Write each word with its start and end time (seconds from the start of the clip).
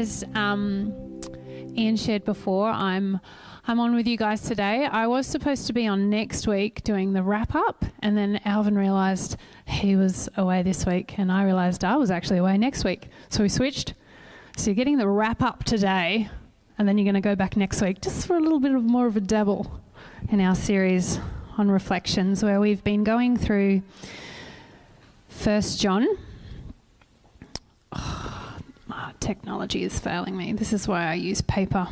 As 0.00 0.24
um, 0.34 0.94
Ian 1.76 1.94
shared 1.94 2.24
before, 2.24 2.70
I'm 2.70 3.20
I'm 3.66 3.78
on 3.78 3.94
with 3.94 4.06
you 4.06 4.16
guys 4.16 4.40
today. 4.40 4.86
I 4.86 5.06
was 5.06 5.26
supposed 5.26 5.66
to 5.66 5.74
be 5.74 5.86
on 5.86 6.08
next 6.08 6.46
week 6.46 6.82
doing 6.84 7.12
the 7.12 7.22
wrap 7.22 7.54
up, 7.54 7.84
and 7.98 8.16
then 8.16 8.40
Alvin 8.46 8.78
realised 8.78 9.36
he 9.66 9.96
was 9.96 10.26
away 10.38 10.62
this 10.62 10.86
week, 10.86 11.18
and 11.18 11.30
I 11.30 11.44
realised 11.44 11.84
I 11.84 11.96
was 11.96 12.10
actually 12.10 12.38
away 12.38 12.56
next 12.56 12.82
week. 12.82 13.08
So 13.28 13.42
we 13.42 13.50
switched. 13.50 13.92
So 14.56 14.70
you're 14.70 14.74
getting 14.74 14.96
the 14.96 15.06
wrap 15.06 15.42
up 15.42 15.64
today, 15.64 16.30
and 16.78 16.88
then 16.88 16.96
you're 16.96 17.04
going 17.04 17.12
to 17.12 17.20
go 17.20 17.36
back 17.36 17.54
next 17.54 17.82
week 17.82 18.00
just 18.00 18.26
for 18.26 18.38
a 18.38 18.40
little 18.40 18.58
bit 18.58 18.74
of 18.74 18.82
more 18.82 19.06
of 19.06 19.18
a 19.18 19.20
dabble 19.20 19.82
in 20.30 20.40
our 20.40 20.54
series 20.54 21.20
on 21.58 21.70
reflections, 21.70 22.42
where 22.42 22.58
we've 22.58 22.82
been 22.82 23.04
going 23.04 23.36
through 23.36 23.82
First 25.28 25.78
John. 25.78 26.06
Technology 29.20 29.84
is 29.84 29.98
failing 29.98 30.36
me. 30.36 30.52
This 30.52 30.72
is 30.72 30.88
why 30.88 31.06
I 31.06 31.14
use 31.14 31.40
paper. 31.42 31.88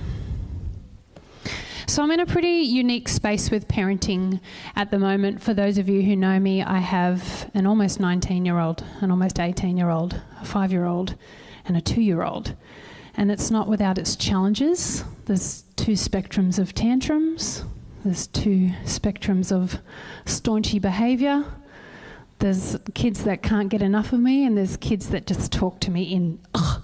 So 1.87 2.03
I'm 2.03 2.11
in 2.11 2.21
a 2.21 2.27
pretty 2.27 2.61
unique 2.63 3.09
space 3.09 3.51
with 3.51 3.69
parenting 3.69 4.41
at 4.77 4.91
the 4.91 4.99
moment. 4.99 5.43
For 5.43 5.55
those 5.55 5.79
of 5.79 5.89
you 5.89 6.03
who 6.03 6.17
know 6.17 6.39
me, 6.39 6.63
I 6.63 6.79
have 6.79 7.51
an 7.55 7.67
almost 7.67 8.01
19 8.01 8.45
year 8.45 8.59
old, 8.59 8.85
an 9.01 9.11
almost 9.11 9.41
18 9.41 9.77
year 9.77 9.89
old, 9.89 10.21
a 10.41 10.45
five 10.45 10.71
year 10.73 10.85
old, 10.85 11.15
and 11.65 11.77
a 11.77 11.81
two 11.81 12.03
year 12.03 12.23
old. 12.23 12.55
And 13.17 13.31
it's 13.31 13.51
not 13.51 13.69
without 13.69 13.99
its 13.99 14.17
challenges. 14.17 15.05
There's 15.25 15.63
two 15.77 15.93
spectrums 15.93 16.59
of 16.59 16.75
tantrums, 16.75 17.65
there's 18.05 18.27
two 18.27 18.71
spectrums 18.85 19.51
of 19.51 19.81
staunchy 20.25 20.81
behaviour. 20.81 21.45
There's 22.39 22.77
kids 22.95 23.25
that 23.25 23.43
can't 23.43 23.69
get 23.69 23.83
enough 23.83 24.13
of 24.13 24.21
me, 24.21 24.45
and 24.45 24.57
there's 24.57 24.77
kids 24.77 25.09
that 25.09 25.27
just 25.27 25.51
talk 25.51 25.81
to 25.81 25.91
me 25.91 26.05
in 26.05 26.39
ugh, 26.55 26.78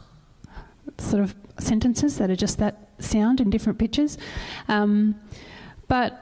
sort 0.99 1.23
of 1.23 1.35
sentences 1.59 2.19
that 2.19 2.31
are 2.31 2.37
just 2.37 2.59
that 2.59 2.89
sound 2.99 3.41
in 3.41 3.51
different 3.51 3.79
pitches. 3.79 4.19
Um, 4.69 5.15
but 5.89 6.21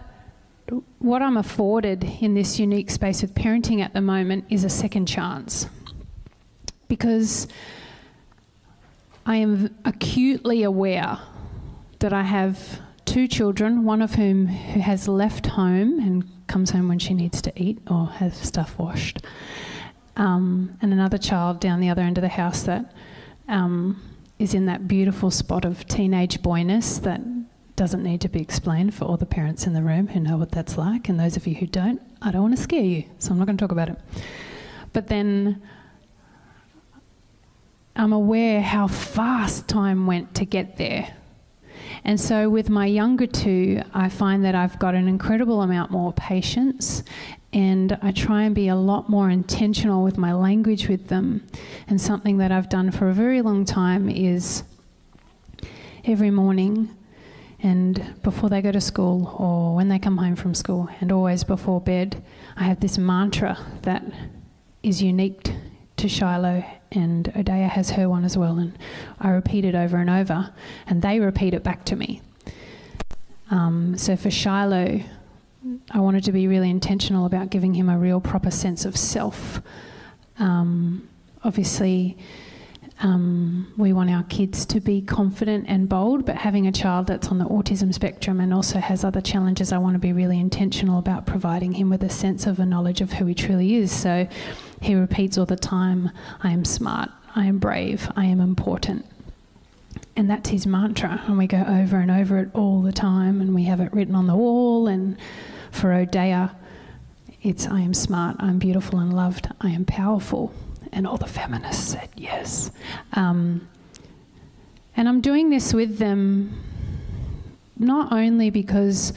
what 0.98 1.22
I'm 1.22 1.36
afforded 1.36 2.04
in 2.20 2.34
this 2.34 2.58
unique 2.58 2.90
space 2.90 3.22
with 3.22 3.34
parenting 3.34 3.80
at 3.80 3.92
the 3.92 4.00
moment 4.00 4.44
is 4.48 4.64
a 4.64 4.70
second 4.70 5.06
chance. 5.06 5.66
Because 6.88 7.48
I 9.24 9.36
am 9.36 9.74
acutely 9.84 10.62
aware 10.62 11.18
that 12.00 12.12
I 12.12 12.22
have 12.22 12.80
two 13.04 13.28
children, 13.28 13.84
one 13.84 14.02
of 14.02 14.14
whom 14.14 14.46
who 14.46 14.80
has 14.80 15.08
left 15.08 15.46
home 15.46 15.98
and 16.00 16.24
comes 16.46 16.70
home 16.70 16.88
when 16.88 16.98
she 16.98 17.14
needs 17.14 17.40
to 17.42 17.52
eat 17.62 17.78
or 17.88 18.06
has 18.06 18.36
stuff 18.36 18.78
washed, 18.78 19.22
um, 20.16 20.76
and 20.82 20.92
another 20.92 21.18
child 21.18 21.60
down 21.60 21.80
the 21.80 21.88
other 21.88 22.02
end 22.02 22.18
of 22.18 22.22
the 22.22 22.28
house 22.28 22.62
that 22.64 22.92
um, 23.48 24.00
is 24.42 24.54
in 24.54 24.66
that 24.66 24.88
beautiful 24.88 25.30
spot 25.30 25.64
of 25.64 25.86
teenage 25.86 26.42
boyness 26.42 26.98
that 26.98 27.20
doesn't 27.76 28.02
need 28.02 28.20
to 28.20 28.28
be 28.28 28.40
explained 28.40 28.92
for 28.92 29.04
all 29.04 29.16
the 29.16 29.24
parents 29.24 29.66
in 29.68 29.72
the 29.72 29.82
room 29.82 30.08
who 30.08 30.18
know 30.18 30.36
what 30.36 30.50
that's 30.50 30.76
like, 30.76 31.08
and 31.08 31.18
those 31.18 31.36
of 31.36 31.46
you 31.46 31.54
who 31.54 31.66
don't, 31.66 32.02
I 32.20 32.32
don't 32.32 32.42
want 32.42 32.56
to 32.56 32.62
scare 32.62 32.82
you, 32.82 33.04
so 33.18 33.30
I'm 33.30 33.38
not 33.38 33.46
going 33.46 33.56
to 33.56 33.62
talk 33.62 33.70
about 33.70 33.88
it. 33.88 33.98
But 34.92 35.06
then 35.06 35.62
I'm 37.94 38.12
aware 38.12 38.60
how 38.60 38.88
fast 38.88 39.68
time 39.68 40.06
went 40.06 40.34
to 40.34 40.44
get 40.44 40.76
there. 40.76 41.14
And 42.04 42.20
so, 42.20 42.50
with 42.50 42.68
my 42.68 42.86
younger 42.86 43.28
two, 43.28 43.82
I 43.94 44.08
find 44.08 44.44
that 44.44 44.56
I've 44.56 44.78
got 44.80 44.96
an 44.96 45.06
incredible 45.06 45.62
amount 45.62 45.92
more 45.92 46.12
patience 46.12 47.04
and 47.52 47.98
I 48.00 48.12
try 48.12 48.44
and 48.44 48.54
be 48.54 48.68
a 48.68 48.76
lot 48.76 49.08
more 49.08 49.28
intentional 49.28 50.02
with 50.02 50.16
my 50.16 50.32
language 50.32 50.88
with 50.88 51.08
them. 51.08 51.46
And 51.86 52.00
something 52.00 52.38
that 52.38 52.50
I've 52.50 52.68
done 52.68 52.90
for 52.90 53.10
a 53.10 53.14
very 53.14 53.42
long 53.42 53.64
time 53.64 54.08
is 54.08 54.62
every 56.04 56.30
morning 56.30 56.96
and 57.62 58.14
before 58.22 58.48
they 58.48 58.60
go 58.60 58.72
to 58.72 58.80
school 58.80 59.36
or 59.38 59.76
when 59.76 59.88
they 59.88 59.98
come 59.98 60.16
home 60.16 60.34
from 60.34 60.54
school 60.54 60.88
and 61.00 61.12
always 61.12 61.44
before 61.44 61.80
bed, 61.80 62.22
I 62.56 62.64
have 62.64 62.80
this 62.80 62.98
mantra 62.98 63.58
that 63.82 64.04
is 64.82 65.02
unique 65.02 65.50
to 65.98 66.08
Shiloh 66.08 66.64
and 66.90 67.26
Odea 67.34 67.68
has 67.68 67.90
her 67.90 68.08
one 68.08 68.24
as 68.24 68.36
well. 68.36 68.58
And 68.58 68.76
I 69.20 69.28
repeat 69.30 69.64
it 69.64 69.74
over 69.74 69.98
and 69.98 70.10
over 70.10 70.52
and 70.86 71.02
they 71.02 71.20
repeat 71.20 71.54
it 71.54 71.62
back 71.62 71.84
to 71.84 71.96
me. 71.96 72.20
Um, 73.50 73.96
so 73.96 74.16
for 74.16 74.30
Shiloh, 74.30 75.02
I 75.90 76.00
wanted 76.00 76.24
to 76.24 76.32
be 76.32 76.48
really 76.48 76.70
intentional 76.70 77.26
about 77.26 77.50
giving 77.50 77.74
him 77.74 77.88
a 77.88 77.98
real 77.98 78.20
proper 78.20 78.50
sense 78.50 78.84
of 78.84 78.96
self. 78.96 79.62
Um, 80.38 81.08
obviously, 81.44 82.18
um, 83.00 83.72
we 83.76 83.92
want 83.92 84.10
our 84.10 84.22
kids 84.24 84.64
to 84.66 84.80
be 84.80 85.02
confident 85.02 85.66
and 85.68 85.88
bold, 85.88 86.24
but 86.24 86.36
having 86.36 86.66
a 86.66 86.72
child 86.72 87.06
that's 87.06 87.28
on 87.28 87.38
the 87.38 87.44
autism 87.44 87.92
spectrum 87.92 88.40
and 88.40 88.52
also 88.52 88.78
has 88.78 89.04
other 89.04 89.20
challenges, 89.20 89.72
I 89.72 89.78
want 89.78 89.94
to 89.94 89.98
be 89.98 90.12
really 90.12 90.38
intentional 90.38 90.98
about 90.98 91.26
providing 91.26 91.72
him 91.72 91.90
with 91.90 92.02
a 92.02 92.10
sense 92.10 92.46
of 92.46 92.58
a 92.58 92.66
knowledge 92.66 93.00
of 93.00 93.12
who 93.12 93.26
he 93.26 93.34
truly 93.34 93.74
is. 93.74 93.92
So 93.92 94.28
he 94.80 94.94
repeats 94.94 95.38
all 95.38 95.46
the 95.46 95.56
time 95.56 96.10
I 96.42 96.50
am 96.52 96.64
smart, 96.64 97.10
I 97.34 97.46
am 97.46 97.58
brave, 97.58 98.10
I 98.16 98.26
am 98.26 98.40
important. 98.40 99.06
And 100.14 100.28
that's 100.28 100.50
his 100.50 100.66
mantra, 100.66 101.22
and 101.26 101.38
we 101.38 101.46
go 101.46 101.64
over 101.66 101.96
and 101.96 102.10
over 102.10 102.38
it 102.38 102.50
all 102.52 102.82
the 102.82 102.92
time, 102.92 103.40
and 103.40 103.54
we 103.54 103.64
have 103.64 103.80
it 103.80 103.92
written 103.92 104.14
on 104.14 104.26
the 104.26 104.36
wall 104.36 104.86
and 104.86 105.16
for 105.72 105.88
Odea, 105.88 106.54
it's 107.42 107.66
I 107.66 107.80
am 107.80 107.94
smart, 107.94 108.36
I'm 108.38 108.58
beautiful 108.58 109.00
and 109.00 109.12
loved, 109.12 109.48
I 109.60 109.70
am 109.70 109.84
powerful. 109.84 110.54
And 110.92 111.06
all 111.06 111.16
the 111.16 111.26
feminists 111.26 111.92
said 111.92 112.10
yes. 112.16 112.70
Um, 113.14 113.68
and 114.96 115.08
I'm 115.08 115.20
doing 115.20 115.50
this 115.50 115.72
with 115.72 115.98
them 115.98 116.62
not 117.78 118.12
only 118.12 118.50
because 118.50 119.12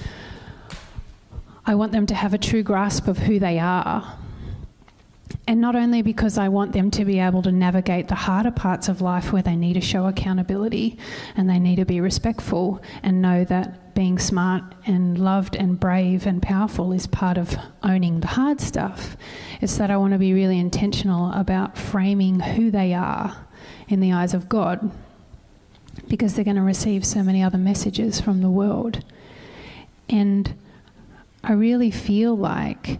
I 1.66 1.76
want 1.76 1.92
them 1.92 2.06
to 2.08 2.16
have 2.16 2.34
a 2.34 2.38
true 2.38 2.64
grasp 2.64 3.08
of 3.08 3.18
who 3.18 3.40
they 3.40 3.60
are, 3.60 4.18
and 5.48 5.62
not 5.62 5.76
only 5.76 6.02
because 6.02 6.38
I 6.38 6.50
want 6.50 6.72
them 6.72 6.90
to 6.92 7.06
be 7.06 7.20
able 7.20 7.44
to 7.44 7.52
navigate 7.52 8.08
the 8.08 8.16
harder 8.16 8.52
parts 8.52 8.88
of 8.88 9.02
life 9.02 9.32
where 9.32 9.44
they 9.44 9.56
need 9.56 9.74
to 9.74 9.82
show 9.82 10.08
accountability 10.08 10.98
and 11.36 11.50
they 11.50 11.60
need 11.60 11.76
to 11.76 11.86
be 11.86 12.02
respectful 12.02 12.82
and 13.04 13.22
know 13.22 13.44
that 13.44 13.85
being 13.96 14.20
smart 14.20 14.64
and 14.86 15.18
loved 15.18 15.56
and 15.56 15.80
brave 15.80 16.28
and 16.28 16.42
powerful 16.42 16.92
is 16.92 17.08
part 17.08 17.38
of 17.38 17.56
owning 17.82 18.20
the 18.20 18.28
hard 18.28 18.60
stuff. 18.62 19.18
It's 19.62 19.78
that 19.78 19.90
I 19.90 19.98
want 19.98 20.14
to 20.14 20.20
be 20.20 20.34
really 20.34 20.60
intentional 20.60 21.32
about 21.32 21.78
framing 21.78 22.40
who 22.42 22.70
they 22.70 22.94
are 22.94 23.48
in 23.88 24.02
the 24.02 24.12
eyes 24.12 24.34
of 24.34 24.50
God 24.50 24.92
because 26.10 26.36
they're 26.36 26.44
going 26.44 26.58
to 26.58 26.62
receive 26.62 27.06
so 27.06 27.24
many 27.24 27.42
other 27.42 27.58
messages 27.58 28.20
from 28.20 28.42
the 28.42 28.50
world. 28.50 29.04
And 30.10 30.54
I 31.42 31.54
really 31.54 31.90
feel 31.90 32.36
like 32.36 33.00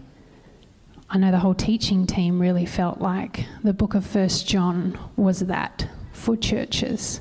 I 1.10 1.18
know 1.18 1.30
the 1.30 1.38
whole 1.38 1.54
teaching 1.54 2.06
team 2.06 2.40
really 2.40 2.66
felt 2.66 3.00
like 3.00 3.46
the 3.62 3.74
book 3.74 3.94
of 3.94 4.04
First 4.04 4.48
John 4.48 4.98
was 5.14 5.40
that 5.40 5.88
for 6.12 6.36
churches. 6.36 7.20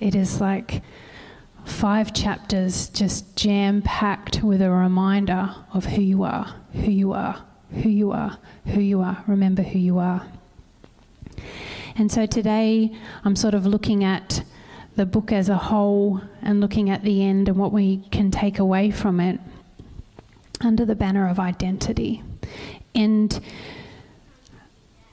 It 0.00 0.16
is 0.16 0.40
like 0.40 0.82
five 1.64 2.12
chapters 2.12 2.88
just 2.88 3.36
jam 3.36 3.82
packed 3.82 4.42
with 4.42 4.62
a 4.62 4.70
reminder 4.70 5.54
of 5.72 5.84
who 5.84 6.02
you 6.02 6.22
are, 6.22 6.54
who 6.72 6.90
you 6.90 7.12
are, 7.12 7.44
who 7.82 7.88
you 7.88 8.12
are, 8.12 8.38
who 8.66 8.80
you 8.80 9.00
are. 9.00 9.22
Remember 9.26 9.62
who 9.62 9.78
you 9.78 9.98
are. 9.98 10.26
And 11.96 12.10
so 12.10 12.26
today 12.26 12.92
I'm 13.24 13.36
sort 13.36 13.54
of 13.54 13.66
looking 13.66 14.04
at 14.04 14.44
the 14.96 15.06
book 15.06 15.32
as 15.32 15.48
a 15.48 15.56
whole 15.56 16.20
and 16.42 16.60
looking 16.60 16.90
at 16.90 17.02
the 17.02 17.22
end 17.22 17.48
and 17.48 17.56
what 17.56 17.72
we 17.72 17.98
can 18.10 18.30
take 18.30 18.58
away 18.58 18.90
from 18.90 19.20
it 19.20 19.40
under 20.60 20.84
the 20.84 20.94
banner 20.94 21.28
of 21.28 21.38
identity. 21.38 22.22
And 22.94 23.40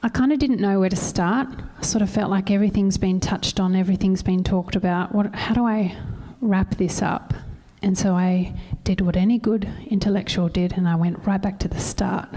I 0.01 0.09
kind 0.09 0.31
of 0.31 0.39
didn't 0.39 0.62
know 0.62 0.79
where 0.79 0.89
to 0.89 0.95
start. 0.95 1.47
I 1.77 1.81
sort 1.81 2.01
of 2.01 2.09
felt 2.09 2.29
like 2.29 2.51
everything's 2.51 2.97
been 2.97 3.19
touched 3.19 3.59
on, 3.59 3.75
everything's 3.75 4.23
been 4.23 4.44
talked 4.44 4.75
about. 4.75 5.13
What, 5.13 5.33
how 5.35 5.53
do 5.53 5.65
I 5.65 5.97
wrap 6.41 6.75
this 6.75 7.01
up? 7.01 7.33
And 7.81 7.97
so 7.97 8.13
I 8.13 8.53
did 8.83 9.01
what 9.01 9.15
any 9.15 9.38
good 9.38 9.68
intellectual 9.88 10.50
did, 10.50 10.74
and 10.74 10.88
I 10.88 10.95
went 10.95 11.25
right 11.25 11.41
back 11.41 11.59
to 11.59 11.68
the 11.68 11.80
start 11.80 12.30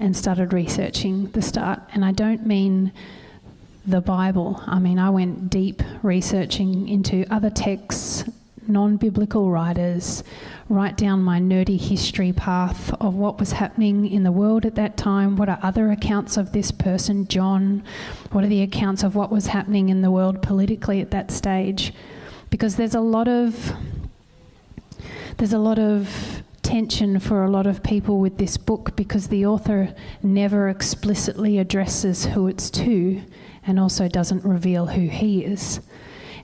and 0.00 0.16
started 0.16 0.52
researching 0.52 1.26
the 1.30 1.42
start. 1.42 1.80
And 1.92 2.04
I 2.04 2.12
don't 2.12 2.46
mean 2.46 2.92
the 3.86 4.00
Bible, 4.00 4.62
I 4.66 4.78
mean, 4.78 4.98
I 4.98 5.10
went 5.10 5.50
deep 5.50 5.82
researching 6.02 6.88
into 6.88 7.26
other 7.30 7.50
texts 7.50 8.24
non 8.66 8.96
biblical 8.96 9.50
writers, 9.50 10.24
write 10.68 10.96
down 10.96 11.22
my 11.22 11.38
nerdy 11.38 11.78
history 11.78 12.32
path 12.32 12.94
of 13.00 13.14
what 13.14 13.38
was 13.38 13.52
happening 13.52 14.10
in 14.10 14.22
the 14.22 14.32
world 14.32 14.64
at 14.64 14.74
that 14.76 14.96
time. 14.96 15.36
What 15.36 15.48
are 15.48 15.58
other 15.62 15.90
accounts 15.90 16.36
of 16.36 16.52
this 16.52 16.70
person, 16.70 17.28
John? 17.28 17.82
What 18.32 18.44
are 18.44 18.48
the 18.48 18.62
accounts 18.62 19.02
of 19.02 19.14
what 19.14 19.30
was 19.30 19.48
happening 19.48 19.88
in 19.88 20.02
the 20.02 20.10
world 20.10 20.42
politically 20.42 21.00
at 21.00 21.10
that 21.10 21.30
stage? 21.30 21.92
Because 22.54 22.76
there's 22.76 22.94
a 22.94 23.00
lot 23.00 23.26
of 23.26 23.72
there's 25.38 25.52
a 25.52 25.58
lot 25.58 25.80
of 25.80 26.40
tension 26.62 27.18
for 27.18 27.42
a 27.42 27.50
lot 27.50 27.66
of 27.66 27.82
people 27.82 28.20
with 28.20 28.38
this 28.38 28.56
book 28.56 28.94
because 28.94 29.26
the 29.26 29.44
author 29.44 29.92
never 30.22 30.68
explicitly 30.68 31.58
addresses 31.58 32.26
who 32.26 32.46
it's 32.46 32.70
to 32.70 33.20
and 33.66 33.80
also 33.80 34.06
doesn't 34.06 34.44
reveal 34.44 34.86
who 34.86 35.08
he 35.08 35.44
is. 35.44 35.80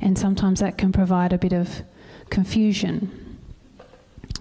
and 0.00 0.18
sometimes 0.18 0.58
that 0.58 0.76
can 0.76 0.90
provide 0.90 1.32
a 1.32 1.38
bit 1.38 1.52
of 1.52 1.82
confusion. 2.28 3.38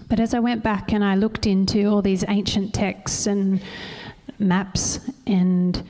But 0.08 0.18
as 0.18 0.34
I 0.34 0.40
went 0.40 0.64
back 0.64 0.92
and 0.92 1.04
I 1.04 1.14
looked 1.14 1.46
into 1.46 1.86
all 1.86 2.02
these 2.02 2.24
ancient 2.26 2.74
texts 2.74 3.28
and 3.28 3.60
maps 4.40 4.98
and 5.24 5.80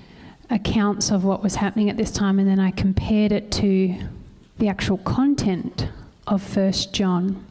accounts 0.51 1.11
of 1.11 1.25
what 1.25 1.43
was 1.43 1.55
happening 1.55 1.89
at 1.89 1.97
this 1.97 2.11
time, 2.11 2.39
and 2.39 2.47
then 2.47 2.61
I 2.61 2.71
compared 2.71 3.33
it 3.33 3.51
to 3.53 3.97
the 4.61 4.69
actual 4.69 4.99
content 4.99 5.89
of 6.27 6.43
First 6.43 6.93
John. 6.93 7.47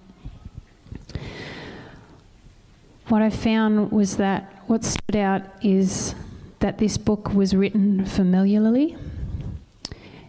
What 3.08 3.24
I 3.24 3.32
found 3.32 3.92
was 3.92 4.18
that 4.18 4.64
what 4.68 4.84
stood 4.84 5.16
out 5.16 5.42
is 5.64 6.14
that 6.60 6.78
this 6.78 7.00
book 7.00 7.34
was 7.34 7.56
written 7.56 8.06
familiarly, 8.06 8.96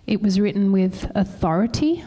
it 0.07 0.23
was 0.23 0.41
written 0.41 0.73
with 0.73 1.13
authority, 1.15 2.03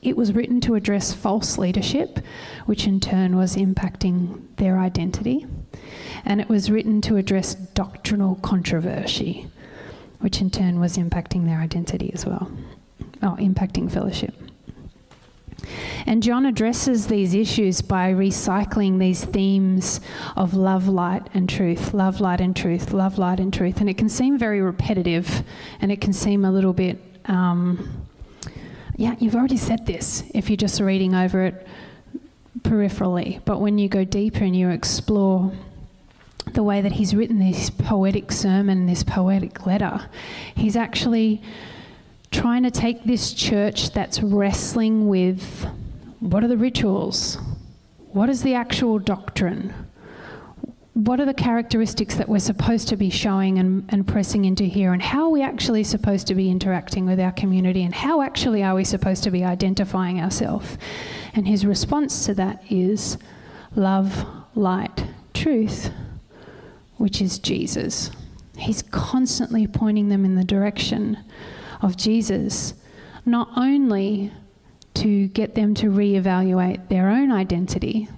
it 0.00 0.16
was 0.16 0.32
written 0.32 0.62
to 0.62 0.74
address 0.74 1.12
false 1.12 1.58
leadership, 1.58 2.20
which 2.64 2.86
in 2.86 2.98
turn 2.98 3.36
was 3.36 3.56
impacting 3.56 4.40
their 4.56 4.78
identity, 4.78 5.46
and 6.24 6.40
it 6.40 6.48
was 6.48 6.70
written 6.70 7.02
to 7.02 7.18
address 7.18 7.54
doctrinal 7.54 8.36
controversy, 8.36 9.48
which 10.20 10.40
in 10.40 10.48
turn 10.48 10.80
was 10.80 10.96
impacting 10.96 11.44
their 11.44 11.58
identity 11.58 12.10
as 12.14 12.24
well, 12.24 12.50
oh, 13.22 13.36
impacting 13.38 13.90
fellowship. 13.90 14.34
And 16.06 16.22
John 16.22 16.46
addresses 16.46 17.08
these 17.08 17.34
issues 17.34 17.82
by 17.82 18.12
recycling 18.12 18.98
these 18.98 19.24
themes 19.24 20.00
of 20.36 20.54
love, 20.54 20.86
light, 20.86 21.28
and 21.34 21.48
truth, 21.48 21.92
love, 21.92 22.20
light, 22.20 22.40
and 22.40 22.54
truth, 22.54 22.92
love, 22.92 23.18
light, 23.18 23.40
and 23.40 23.52
truth. 23.52 23.80
And 23.80 23.90
it 23.90 23.98
can 23.98 24.08
seem 24.08 24.38
very 24.38 24.60
repetitive 24.60 25.42
and 25.80 25.90
it 25.90 26.00
can 26.00 26.12
seem 26.12 26.44
a 26.44 26.52
little 26.52 26.72
bit, 26.72 26.98
um, 27.24 28.06
yeah, 28.96 29.16
you've 29.18 29.34
already 29.34 29.56
said 29.56 29.86
this 29.86 30.22
if 30.34 30.48
you're 30.48 30.56
just 30.56 30.80
reading 30.80 31.14
over 31.14 31.44
it 31.44 31.66
peripherally. 32.60 33.40
But 33.44 33.60
when 33.60 33.78
you 33.78 33.88
go 33.88 34.04
deeper 34.04 34.44
and 34.44 34.54
you 34.54 34.70
explore 34.70 35.52
the 36.52 36.62
way 36.62 36.80
that 36.80 36.92
he's 36.92 37.14
written 37.14 37.40
this 37.40 37.70
poetic 37.70 38.30
sermon, 38.30 38.86
this 38.86 39.02
poetic 39.02 39.66
letter, 39.66 40.08
he's 40.54 40.76
actually 40.76 41.42
trying 42.30 42.62
to 42.62 42.70
take 42.70 43.04
this 43.04 43.32
church 43.32 43.90
that's 43.90 44.20
wrestling 44.22 45.08
with 45.08 45.66
what 46.20 46.42
are 46.42 46.48
the 46.48 46.56
rituals? 46.56 47.38
What 48.12 48.28
is 48.28 48.42
the 48.42 48.54
actual 48.54 48.98
doctrine? 48.98 49.74
What 50.94 51.20
are 51.20 51.26
the 51.26 51.34
characteristics 51.34 52.14
that 52.14 52.28
we're 52.28 52.38
supposed 52.38 52.88
to 52.88 52.96
be 52.96 53.10
showing 53.10 53.58
and, 53.58 53.84
and 53.90 54.06
pressing 54.06 54.46
into 54.46 54.64
here? 54.64 54.94
And 54.94 55.02
how 55.02 55.24
are 55.24 55.30
we 55.30 55.42
actually 55.42 55.84
supposed 55.84 56.26
to 56.28 56.34
be 56.34 56.50
interacting 56.50 57.04
with 57.04 57.20
our 57.20 57.32
community? 57.32 57.82
And 57.84 57.94
how 57.94 58.22
actually 58.22 58.62
are 58.62 58.74
we 58.74 58.84
supposed 58.84 59.22
to 59.24 59.30
be 59.30 59.44
identifying 59.44 60.20
ourselves? 60.20 60.78
And 61.34 61.46
his 61.46 61.66
response 61.66 62.24
to 62.24 62.34
that 62.34 62.62
is 62.72 63.18
love, 63.74 64.24
light, 64.54 65.04
truth, 65.34 65.90
which 66.96 67.20
is 67.20 67.38
Jesus. 67.38 68.10
He's 68.56 68.80
constantly 68.80 69.66
pointing 69.66 70.08
them 70.08 70.24
in 70.24 70.34
the 70.34 70.44
direction 70.44 71.18
of 71.86 71.96
Jesus, 71.96 72.74
not 73.24 73.48
only 73.56 74.32
to 74.94 75.28
get 75.28 75.54
them 75.54 75.74
to 75.74 75.86
reevaluate 75.86 76.88
their 76.88 77.08
own 77.08 77.30
identity, 77.30 78.08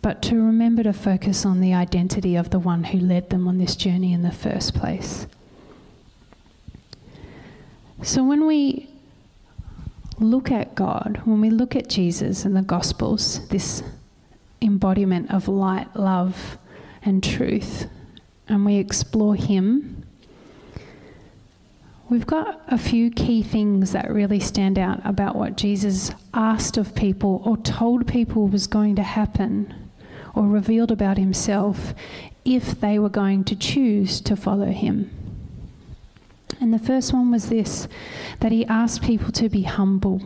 but 0.00 0.22
to 0.22 0.36
remember 0.36 0.82
to 0.84 0.92
focus 0.92 1.44
on 1.44 1.60
the 1.60 1.74
identity 1.74 2.36
of 2.36 2.50
the 2.50 2.58
one 2.58 2.84
who 2.84 2.98
led 2.98 3.30
them 3.30 3.48
on 3.48 3.58
this 3.58 3.74
journey 3.74 4.12
in 4.12 4.22
the 4.22 4.30
first 4.30 4.74
place. 4.74 5.26
So 8.02 8.22
when 8.22 8.46
we 8.46 8.88
look 10.20 10.50
at 10.50 10.74
God, 10.74 11.22
when 11.24 11.40
we 11.40 11.50
look 11.50 11.74
at 11.74 11.88
Jesus 11.88 12.44
and 12.44 12.54
the 12.54 12.62
Gospels, 12.62 13.48
this 13.48 13.82
embodiment 14.62 15.32
of 15.32 15.48
light, 15.48 15.96
love, 15.96 16.58
and 17.02 17.22
truth, 17.24 17.88
and 18.48 18.64
we 18.64 18.76
explore 18.76 19.34
Him 19.34 19.95
We've 22.08 22.26
got 22.26 22.62
a 22.68 22.78
few 22.78 23.10
key 23.10 23.42
things 23.42 23.90
that 23.90 24.12
really 24.12 24.38
stand 24.38 24.78
out 24.78 25.00
about 25.04 25.34
what 25.34 25.56
Jesus 25.56 26.12
asked 26.32 26.76
of 26.76 26.94
people 26.94 27.42
or 27.44 27.56
told 27.56 28.06
people 28.06 28.46
was 28.46 28.68
going 28.68 28.94
to 28.94 29.02
happen 29.02 29.90
or 30.32 30.46
revealed 30.46 30.92
about 30.92 31.18
himself 31.18 31.94
if 32.44 32.80
they 32.80 33.00
were 33.00 33.08
going 33.08 33.42
to 33.44 33.56
choose 33.56 34.20
to 34.20 34.36
follow 34.36 34.66
him. 34.66 35.10
And 36.60 36.72
the 36.72 36.78
first 36.78 37.12
one 37.12 37.32
was 37.32 37.48
this 37.48 37.88
that 38.38 38.52
he 38.52 38.64
asked 38.66 39.02
people 39.02 39.32
to 39.32 39.48
be 39.48 39.62
humble. 39.62 40.22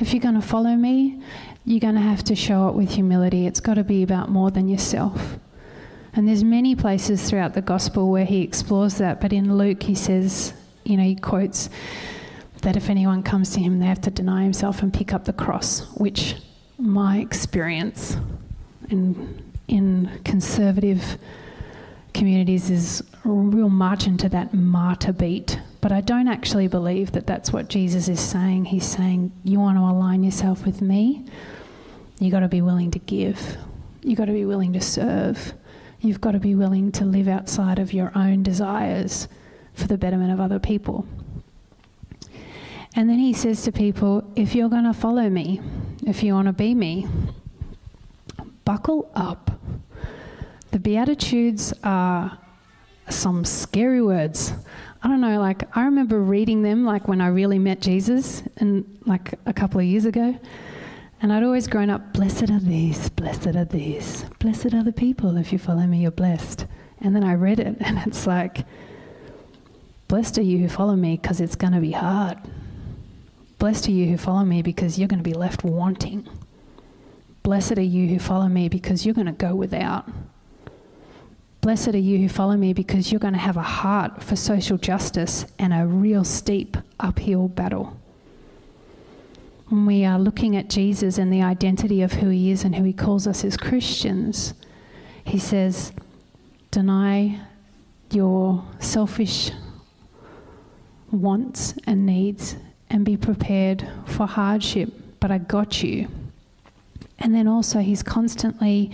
If 0.00 0.14
you're 0.14 0.22
going 0.22 0.40
to 0.40 0.46
follow 0.46 0.74
me, 0.74 1.20
you're 1.66 1.80
going 1.80 1.96
to 1.96 2.00
have 2.00 2.24
to 2.24 2.34
show 2.34 2.66
up 2.66 2.74
with 2.74 2.92
humility. 2.92 3.46
It's 3.46 3.60
got 3.60 3.74
to 3.74 3.84
be 3.84 4.02
about 4.02 4.30
more 4.30 4.50
than 4.50 4.68
yourself. 4.68 5.38
And 6.14 6.26
there's 6.26 6.44
many 6.44 6.74
places 6.74 7.28
throughout 7.28 7.52
the 7.52 7.60
gospel 7.60 8.10
where 8.10 8.24
he 8.24 8.40
explores 8.40 8.96
that, 8.98 9.20
but 9.20 9.34
in 9.34 9.58
Luke 9.58 9.82
he 9.82 9.94
says 9.94 10.54
you 10.84 10.96
know, 10.96 11.02
he 11.02 11.16
quotes 11.16 11.70
that 12.62 12.76
if 12.76 12.88
anyone 12.88 13.22
comes 13.22 13.50
to 13.50 13.60
him, 13.60 13.78
they 13.78 13.86
have 13.86 14.00
to 14.02 14.10
deny 14.10 14.42
himself 14.42 14.82
and 14.82 14.92
pick 14.92 15.12
up 15.12 15.24
the 15.24 15.32
cross, 15.32 15.80
which 15.96 16.36
my 16.78 17.18
experience 17.18 18.16
in, 18.88 19.52
in 19.68 20.10
conservative 20.24 21.18
communities 22.12 22.70
is 22.70 23.02
a 23.24 23.28
real 23.28 23.68
march 23.68 24.06
into 24.06 24.28
that 24.30 24.54
martyr 24.54 25.12
beat. 25.12 25.58
But 25.80 25.92
I 25.92 26.00
don't 26.00 26.28
actually 26.28 26.68
believe 26.68 27.12
that 27.12 27.26
that's 27.26 27.52
what 27.52 27.68
Jesus 27.68 28.08
is 28.08 28.20
saying. 28.20 28.66
He's 28.66 28.86
saying, 28.86 29.32
You 29.44 29.60
want 29.60 29.76
to 29.76 29.82
align 29.82 30.22
yourself 30.22 30.64
with 30.64 30.80
me? 30.80 31.24
You've 32.18 32.32
got 32.32 32.40
to 32.40 32.48
be 32.48 32.62
willing 32.62 32.90
to 32.92 32.98
give, 32.98 33.56
you've 34.02 34.16
got 34.18 34.26
to 34.26 34.32
be 34.32 34.44
willing 34.44 34.72
to 34.72 34.80
serve, 34.80 35.52
you've 36.00 36.20
got 36.20 36.32
to 36.32 36.38
be 36.38 36.54
willing 36.54 36.92
to 36.92 37.04
live 37.04 37.28
outside 37.28 37.78
of 37.78 37.92
your 37.92 38.12
own 38.14 38.42
desires 38.42 39.28
for 39.74 39.86
the 39.86 39.98
betterment 39.98 40.32
of 40.32 40.40
other 40.40 40.58
people. 40.58 41.06
And 42.96 43.10
then 43.10 43.18
he 43.18 43.32
says 43.32 43.62
to 43.62 43.72
people, 43.72 44.24
if 44.36 44.54
you're 44.54 44.68
going 44.68 44.84
to 44.84 44.92
follow 44.92 45.28
me, 45.28 45.60
if 46.06 46.22
you 46.22 46.34
want 46.34 46.46
to 46.46 46.52
be 46.52 46.74
me, 46.74 47.08
buckle 48.64 49.10
up. 49.14 49.50
The 50.70 50.78
Beatitudes 50.78 51.74
are 51.82 52.38
some 53.08 53.44
scary 53.44 54.00
words. 54.00 54.52
I 55.02 55.08
don't 55.08 55.20
know, 55.20 55.38
like, 55.38 55.76
I 55.76 55.84
remember 55.84 56.20
reading 56.20 56.62
them, 56.62 56.84
like, 56.84 57.08
when 57.08 57.20
I 57.20 57.28
really 57.28 57.58
met 57.58 57.80
Jesus, 57.80 58.42
and 58.56 58.84
like 59.04 59.34
a 59.44 59.52
couple 59.52 59.80
of 59.80 59.86
years 59.86 60.04
ago. 60.06 60.38
And 61.20 61.32
I'd 61.32 61.42
always 61.42 61.66
grown 61.66 61.90
up, 61.90 62.12
blessed 62.12 62.50
are 62.50 62.60
these, 62.60 63.08
blessed 63.10 63.48
are 63.48 63.64
these, 63.64 64.24
blessed 64.38 64.72
are 64.72 64.82
the 64.82 64.92
people. 64.92 65.36
If 65.36 65.52
you 65.52 65.58
follow 65.58 65.86
me, 65.86 66.02
you're 66.02 66.10
blessed. 66.10 66.66
And 67.00 67.14
then 67.14 67.24
I 67.24 67.34
read 67.34 67.60
it, 67.60 67.76
and 67.80 67.98
it's 68.06 68.26
like, 68.26 68.64
Blessed 70.08 70.38
are 70.38 70.42
you 70.42 70.58
who 70.58 70.68
follow 70.68 70.96
me 70.96 71.16
because 71.16 71.40
it's 71.40 71.56
going 71.56 71.72
to 71.72 71.80
be 71.80 71.92
hard. 71.92 72.38
Blessed 73.58 73.88
are 73.88 73.92
you 73.92 74.06
who 74.06 74.18
follow 74.18 74.44
me 74.44 74.62
because 74.62 74.98
you're 74.98 75.08
going 75.08 75.22
to 75.22 75.24
be 75.24 75.34
left 75.34 75.64
wanting. 75.64 76.28
Blessed 77.42 77.78
are 77.78 77.82
you 77.82 78.08
who 78.08 78.18
follow 78.18 78.48
me 78.48 78.68
because 78.68 79.04
you're 79.04 79.14
going 79.14 79.26
to 79.26 79.32
go 79.32 79.54
without. 79.54 80.08
Blessed 81.60 81.88
are 81.88 81.98
you 81.98 82.18
who 82.18 82.28
follow 82.28 82.56
me 82.56 82.74
because 82.74 83.10
you're 83.10 83.18
going 83.18 83.32
to 83.32 83.38
have 83.38 83.56
a 83.56 83.62
heart 83.62 84.22
for 84.22 84.36
social 84.36 84.76
justice 84.76 85.46
and 85.58 85.72
a 85.72 85.86
real 85.86 86.24
steep 86.24 86.76
uphill 87.00 87.48
battle. 87.48 87.98
When 89.68 89.86
we 89.86 90.04
are 90.04 90.18
looking 90.18 90.56
at 90.56 90.68
Jesus 90.68 91.16
and 91.16 91.32
the 91.32 91.42
identity 91.42 92.02
of 92.02 92.12
who 92.12 92.28
he 92.28 92.50
is 92.50 92.64
and 92.64 92.76
who 92.76 92.84
he 92.84 92.92
calls 92.92 93.26
us 93.26 93.44
as 93.44 93.56
Christians, 93.56 94.52
he 95.24 95.38
says, 95.38 95.92
Deny 96.70 97.40
your 98.10 98.62
selfish 98.78 99.50
wants 101.14 101.74
and 101.86 102.04
needs 102.04 102.56
and 102.90 103.04
be 103.04 103.16
prepared 103.16 103.86
for 104.06 104.26
hardship, 104.26 104.92
but 105.20 105.30
I 105.30 105.38
got 105.38 105.82
you. 105.82 106.08
And 107.18 107.34
then 107.34 107.48
also, 107.48 107.78
he's 107.78 108.02
constantly 108.02 108.90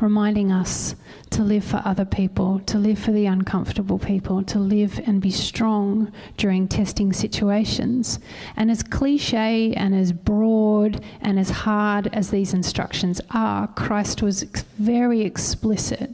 reminding 0.00 0.52
us 0.52 0.94
to 1.30 1.42
live 1.42 1.64
for 1.64 1.82
other 1.84 2.04
people, 2.04 2.60
to 2.60 2.78
live 2.78 2.98
for 2.98 3.10
the 3.10 3.26
uncomfortable 3.26 3.98
people, 3.98 4.44
to 4.44 4.58
live 4.58 5.00
and 5.06 5.20
be 5.20 5.30
strong 5.30 6.12
during 6.36 6.68
testing 6.68 7.12
situations. 7.12 8.20
And 8.54 8.70
as 8.70 8.82
cliche 8.82 9.72
and 9.72 9.94
as 9.94 10.12
broad 10.12 11.02
and 11.20 11.38
as 11.38 11.50
hard 11.50 12.08
as 12.12 12.30
these 12.30 12.54
instructions 12.54 13.20
are, 13.30 13.66
Christ 13.68 14.22
was 14.22 14.44
very 14.78 15.22
explicit 15.22 16.10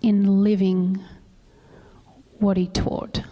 in 0.00 0.42
living 0.42 1.04
what 2.38 2.56
he 2.56 2.68
taught 2.68 3.22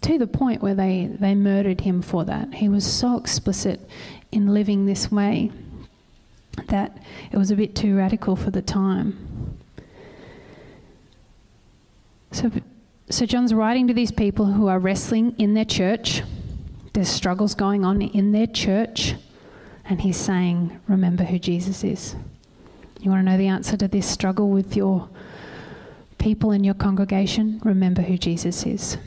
to 0.00 0.18
the 0.18 0.26
point 0.26 0.62
where 0.62 0.74
they, 0.74 1.10
they 1.20 1.34
murdered 1.34 1.80
him 1.80 2.02
for 2.02 2.24
that. 2.24 2.54
He 2.54 2.68
was 2.68 2.84
so 2.84 3.16
explicit 3.16 3.80
in 4.32 4.52
living 4.52 4.86
this 4.86 5.10
way 5.10 5.50
that 6.68 6.98
it 7.30 7.36
was 7.36 7.50
a 7.50 7.56
bit 7.56 7.74
too 7.74 7.96
radical 7.96 8.36
for 8.36 8.50
the 8.50 8.62
time. 8.62 9.58
So 12.32 12.50
So 13.08 13.24
John's 13.24 13.54
writing 13.54 13.86
to 13.86 13.94
these 13.94 14.10
people 14.10 14.46
who 14.46 14.66
are 14.66 14.78
wrestling 14.78 15.34
in 15.38 15.54
their 15.54 15.64
church. 15.64 16.22
There's 16.92 17.08
struggles 17.08 17.54
going 17.54 17.84
on 17.84 18.02
in 18.02 18.32
their 18.32 18.48
church. 18.48 19.14
And 19.84 20.00
he's 20.00 20.16
saying, 20.16 20.80
Remember 20.88 21.24
who 21.24 21.38
Jesus 21.38 21.84
is. 21.84 22.16
You 23.00 23.10
want 23.10 23.24
to 23.24 23.30
know 23.30 23.38
the 23.38 23.46
answer 23.46 23.76
to 23.76 23.86
this 23.86 24.06
struggle 24.08 24.48
with 24.48 24.74
your 24.74 25.08
people 26.18 26.50
in 26.50 26.64
your 26.64 26.74
congregation? 26.74 27.60
Remember 27.64 28.02
who 28.02 28.18
Jesus 28.18 28.66
is. 28.66 28.98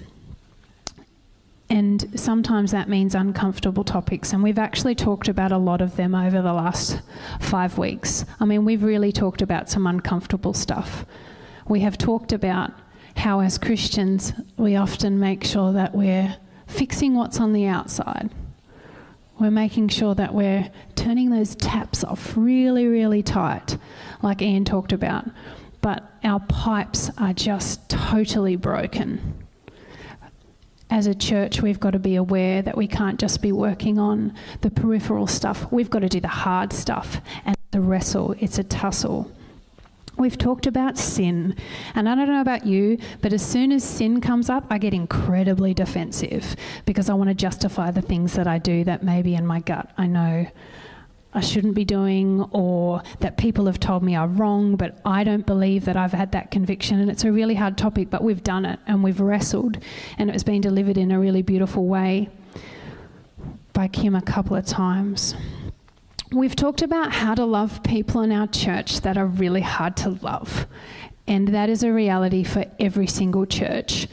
And 1.69 2.19
sometimes 2.19 2.71
that 2.71 2.89
means 2.89 3.13
uncomfortable 3.13 3.83
topics. 3.83 4.33
And 4.33 4.41
we've 4.41 4.57
actually 4.57 4.95
talked 4.95 5.27
about 5.27 5.51
a 5.51 5.57
lot 5.57 5.81
of 5.81 5.95
them 5.97 6.15
over 6.15 6.41
the 6.41 6.53
last 6.53 6.99
five 7.39 7.77
weeks. 7.77 8.25
I 8.39 8.45
mean, 8.45 8.65
we've 8.65 8.83
really 8.83 9.11
talked 9.11 9.41
about 9.41 9.69
some 9.69 9.85
uncomfortable 9.85 10.53
stuff. 10.53 11.05
We 11.67 11.81
have 11.81 11.97
talked 11.97 12.31
about 12.31 12.71
how, 13.17 13.41
as 13.41 13.59
Christians, 13.59 14.33
we 14.57 14.75
often 14.75 15.19
make 15.19 15.43
sure 15.43 15.71
that 15.73 15.93
we're 15.93 16.37
fixing 16.65 17.13
what's 17.15 17.39
on 17.39 17.53
the 17.53 17.67
outside. 17.67 18.31
We're 19.39 19.51
making 19.51 19.89
sure 19.89 20.15
that 20.15 20.33
we're 20.33 20.71
turning 20.95 21.29
those 21.29 21.55
taps 21.55 22.03
off 22.03 22.33
really, 22.35 22.87
really 22.87 23.21
tight, 23.21 23.77
like 24.23 24.41
Ian 24.41 24.65
talked 24.65 24.91
about. 24.91 25.25
But 25.81 26.03
our 26.23 26.39
pipes 26.41 27.11
are 27.17 27.33
just 27.33 27.89
totally 27.89 28.55
broken 28.55 29.38
as 30.89 31.05
a 31.05 31.13
church, 31.13 31.61
we've 31.61 31.79
got 31.79 31.91
to 31.91 31.99
be 31.99 32.15
aware 32.15 32.61
that 32.61 32.77
we 32.77 32.87
can't 32.87 33.19
just 33.19 33.41
be 33.41 33.51
working 33.51 33.99
on 33.99 34.33
the 34.61 34.71
peripheral 34.71 35.27
stuff. 35.27 35.71
We've 35.71 35.89
got 35.89 35.99
to 35.99 36.09
do 36.09 36.19
the 36.19 36.27
hard 36.27 36.73
stuff 36.73 37.21
and 37.45 37.55
the 37.71 37.81
wrestle. 37.81 38.35
It's 38.39 38.57
a 38.57 38.63
tussle. 38.63 39.31
We've 40.17 40.37
talked 40.37 40.67
about 40.67 40.97
sin, 40.97 41.55
and 41.95 42.09
I 42.09 42.15
don't 42.15 42.27
know 42.27 42.41
about 42.41 42.65
you, 42.65 42.97
but 43.21 43.31
as 43.31 43.45
soon 43.45 43.71
as 43.71 43.85
sin 43.85 44.19
comes 44.19 44.49
up, 44.49 44.65
I 44.69 44.77
get 44.77 44.93
incredibly 44.93 45.73
defensive 45.73 46.57
because 46.85 47.09
I 47.09 47.13
want 47.13 47.29
to 47.29 47.33
justify 47.33 47.91
the 47.91 48.01
things 48.01 48.33
that 48.33 48.45
I 48.45 48.57
do 48.57 48.83
that 48.83 49.01
maybe 49.01 49.35
in 49.35 49.45
my 49.45 49.61
gut 49.61 49.89
I 49.97 50.07
know 50.07 50.47
I 51.33 51.41
shouldn't 51.41 51.75
be 51.75 51.85
doing 51.85 52.41
or 52.51 53.03
that 53.19 53.37
people 53.37 53.67
have 53.67 53.79
told 53.79 54.01
me 54.01 54.15
are 54.15 54.27
wrong, 54.27 54.75
but 54.75 54.99
I 55.05 55.23
don't 55.23 55.45
believe 55.45 55.85
that 55.85 55.95
I've 55.95 56.11
had 56.11 56.31
that 56.31 56.49
conviction. 56.49 56.99
And 56.99 57.09
it's 57.09 57.23
a 57.23 57.31
really 57.31 57.55
hard 57.55 57.77
topic, 57.77 58.09
but 58.09 58.23
we've 58.23 58.43
done 58.43 58.65
it 58.65 58.79
and 58.87 59.03
we've 59.03 59.19
wrestled, 59.19 59.77
and 60.17 60.29
it's 60.31 60.43
been 60.43 60.61
delivered 60.61 60.97
in 60.97 61.11
a 61.11 61.19
really 61.19 61.43
beautiful 61.43 61.85
way 61.85 62.29
by 63.73 63.87
Kim 63.87 64.15
a 64.15 64.21
couple 64.21 64.55
of 64.55 64.65
times. 64.65 65.35
We've 66.31 66.55
talked 66.55 66.81
about 66.81 67.11
how 67.11 67.35
to 67.35 67.45
love 67.45 67.83
people 67.83 68.21
in 68.21 68.31
our 68.31 68.47
church 68.47 69.01
that 69.01 69.17
are 69.17 69.25
really 69.25 69.61
hard 69.61 69.95
to 69.97 70.09
love, 70.09 70.65
and 71.27 71.49
that 71.49 71.69
is 71.69 71.83
a 71.83 71.93
reality 71.93 72.43
for 72.43 72.65
every 72.79 73.07
single 73.07 73.45
church 73.45 74.07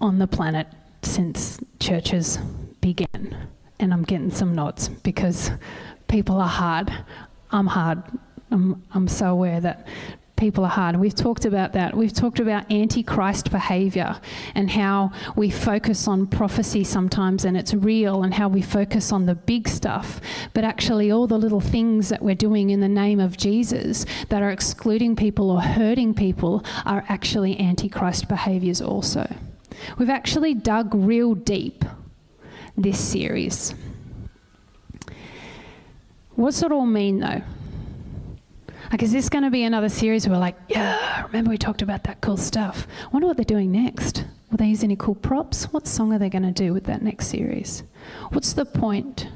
on 0.00 0.18
the 0.18 0.26
planet 0.26 0.66
since 1.02 1.60
churches 1.78 2.38
began. 2.80 3.48
And 3.78 3.92
I'm 3.92 4.04
getting 4.04 4.30
some 4.30 4.54
nods 4.54 4.88
because 4.88 5.50
people 6.12 6.36
are 6.36 6.46
hard. 6.46 6.92
I'm 7.50 7.66
hard. 7.66 8.02
I'm, 8.50 8.82
I'm 8.92 9.08
so 9.08 9.28
aware 9.28 9.60
that 9.62 9.88
people 10.36 10.62
are 10.62 10.70
hard. 10.70 10.96
We've 10.96 11.14
talked 11.14 11.46
about 11.46 11.72
that. 11.72 11.96
We've 11.96 12.12
talked 12.12 12.38
about 12.38 12.70
antichrist 12.70 13.50
behavior 13.50 14.20
and 14.54 14.70
how 14.70 15.12
we 15.36 15.48
focus 15.48 16.06
on 16.06 16.26
prophecy 16.26 16.84
sometimes 16.84 17.46
and 17.46 17.56
it's 17.56 17.72
real 17.72 18.24
and 18.24 18.34
how 18.34 18.48
we 18.48 18.60
focus 18.60 19.10
on 19.10 19.24
the 19.24 19.34
big 19.34 19.66
stuff. 19.66 20.20
But 20.52 20.64
actually, 20.64 21.10
all 21.10 21.26
the 21.26 21.38
little 21.38 21.62
things 21.62 22.10
that 22.10 22.20
we're 22.20 22.34
doing 22.34 22.68
in 22.68 22.80
the 22.80 22.88
name 22.88 23.18
of 23.18 23.38
Jesus 23.38 24.04
that 24.28 24.42
are 24.42 24.50
excluding 24.50 25.16
people 25.16 25.50
or 25.50 25.62
hurting 25.62 26.12
people 26.12 26.62
are 26.84 27.06
actually 27.08 27.58
antichrist 27.58 28.28
behaviors 28.28 28.82
also. 28.82 29.34
We've 29.96 30.10
actually 30.10 30.52
dug 30.52 30.94
real 30.94 31.34
deep 31.34 31.86
this 32.76 33.00
series. 33.00 33.74
What's 36.34 36.62
it 36.62 36.72
all 36.72 36.86
mean 36.86 37.20
though? 37.20 37.42
Like, 38.90 39.02
is 39.02 39.12
this 39.12 39.28
going 39.28 39.44
to 39.44 39.50
be 39.50 39.64
another 39.64 39.88
series 39.88 40.26
where 40.26 40.36
we're 40.36 40.40
like, 40.40 40.56
yeah, 40.68 41.22
remember 41.24 41.50
we 41.50 41.56
talked 41.56 41.80
about 41.80 42.04
that 42.04 42.20
cool 42.20 42.36
stuff? 42.36 42.86
I 43.04 43.08
wonder 43.08 43.26
what 43.26 43.36
they're 43.36 43.44
doing 43.44 43.72
next. 43.72 44.24
Will 44.50 44.58
they 44.58 44.66
use 44.66 44.84
any 44.84 44.96
cool 44.96 45.14
props? 45.14 45.64
What 45.72 45.86
song 45.86 46.12
are 46.12 46.18
they 46.18 46.28
going 46.28 46.42
to 46.42 46.52
do 46.52 46.74
with 46.74 46.84
that 46.84 47.00
next 47.00 47.28
series? 47.28 47.84
What's 48.30 48.52
the 48.52 48.66
point? 48.66 49.28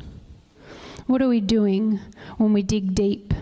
What 1.06 1.22
are 1.22 1.28
we 1.28 1.40
doing 1.40 2.00
when 2.36 2.52
we 2.52 2.62
dig 2.62 2.94
deep? 2.94 3.32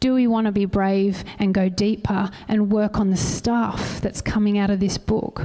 Do 0.00 0.14
we 0.14 0.26
want 0.26 0.46
to 0.46 0.52
be 0.52 0.64
brave 0.64 1.22
and 1.38 1.54
go 1.54 1.68
deeper 1.68 2.30
and 2.48 2.72
work 2.72 2.98
on 2.98 3.10
the 3.10 3.16
stuff 3.16 4.00
that's 4.00 4.20
coming 4.20 4.58
out 4.58 4.70
of 4.70 4.80
this 4.80 4.98
book? 4.98 5.44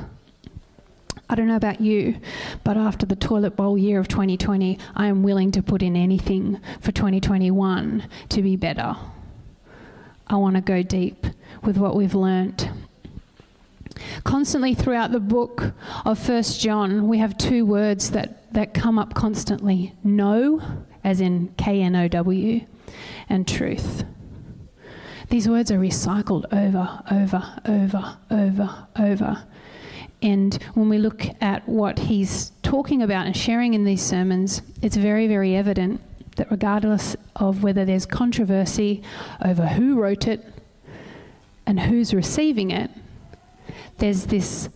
I 1.33 1.35
don't 1.35 1.47
know 1.47 1.55
about 1.55 1.81
you, 1.81 2.17
but 2.63 2.77
after 2.77 3.07
the 3.07 3.15
toilet 3.15 3.55
bowl 3.55 3.75
year 3.75 3.99
of 3.99 4.07
2020, 4.07 4.77
I 4.95 5.07
am 5.07 5.23
willing 5.23 5.49
to 5.53 5.63
put 5.63 5.81
in 5.81 5.95
anything 5.95 6.61
for 6.79 6.91
2021 6.91 8.07
to 8.29 8.41
be 8.43 8.55
better. 8.55 8.95
I 10.27 10.35
want 10.35 10.57
to 10.57 10.61
go 10.61 10.83
deep 10.83 11.25
with 11.63 11.75
what 11.77 11.95
we've 11.95 12.13
learnt. 12.13 12.69
Constantly 14.23 14.75
throughout 14.75 15.11
the 15.11 15.19
book 15.19 15.73
of 16.05 16.19
First 16.19 16.61
John, 16.61 17.07
we 17.07 17.17
have 17.17 17.35
two 17.35 17.65
words 17.65 18.11
that, 18.11 18.53
that 18.53 18.75
come 18.75 18.99
up 18.99 19.15
constantly 19.15 19.95
know, 20.03 20.61
as 21.03 21.19
in 21.19 21.51
K 21.57 21.81
N 21.81 21.95
O 21.95 22.07
W, 22.07 22.63
and 23.27 23.47
truth. 23.47 24.03
These 25.29 25.49
words 25.49 25.71
are 25.71 25.79
recycled 25.79 26.45
over, 26.53 27.01
over, 27.09 27.59
over, 27.65 28.17
over, 28.29 28.87
over. 28.99 29.47
And 30.23 30.55
when 30.73 30.87
we 30.87 30.97
look 30.97 31.25
at 31.41 31.67
what 31.67 31.99
he's 31.99 32.53
talking 32.63 33.03
about 33.03 33.25
and 33.25 33.35
sharing 33.35 33.73
in 33.73 33.83
these 33.83 34.01
sermons, 34.01 34.61
it's 34.81 34.95
very, 34.95 35.27
very 35.27 35.53
evident 35.53 36.01
that 36.37 36.49
regardless 36.49 37.17
of 37.35 37.61
whether 37.61 37.83
there's 37.83 38.05
controversy 38.05 39.03
over 39.43 39.67
who 39.67 39.99
wrote 39.99 40.27
it 40.27 40.41
and 41.65 41.77
who's 41.77 42.13
receiving 42.13 42.71
it, 42.71 42.89
there's 43.97 44.27
this 44.27 44.69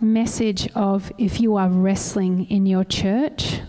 message 0.00 0.68
of 0.74 1.12
if 1.18 1.40
you 1.40 1.56
are 1.56 1.68
wrestling 1.68 2.48
in 2.48 2.66
your 2.66 2.84
church, 2.84 3.60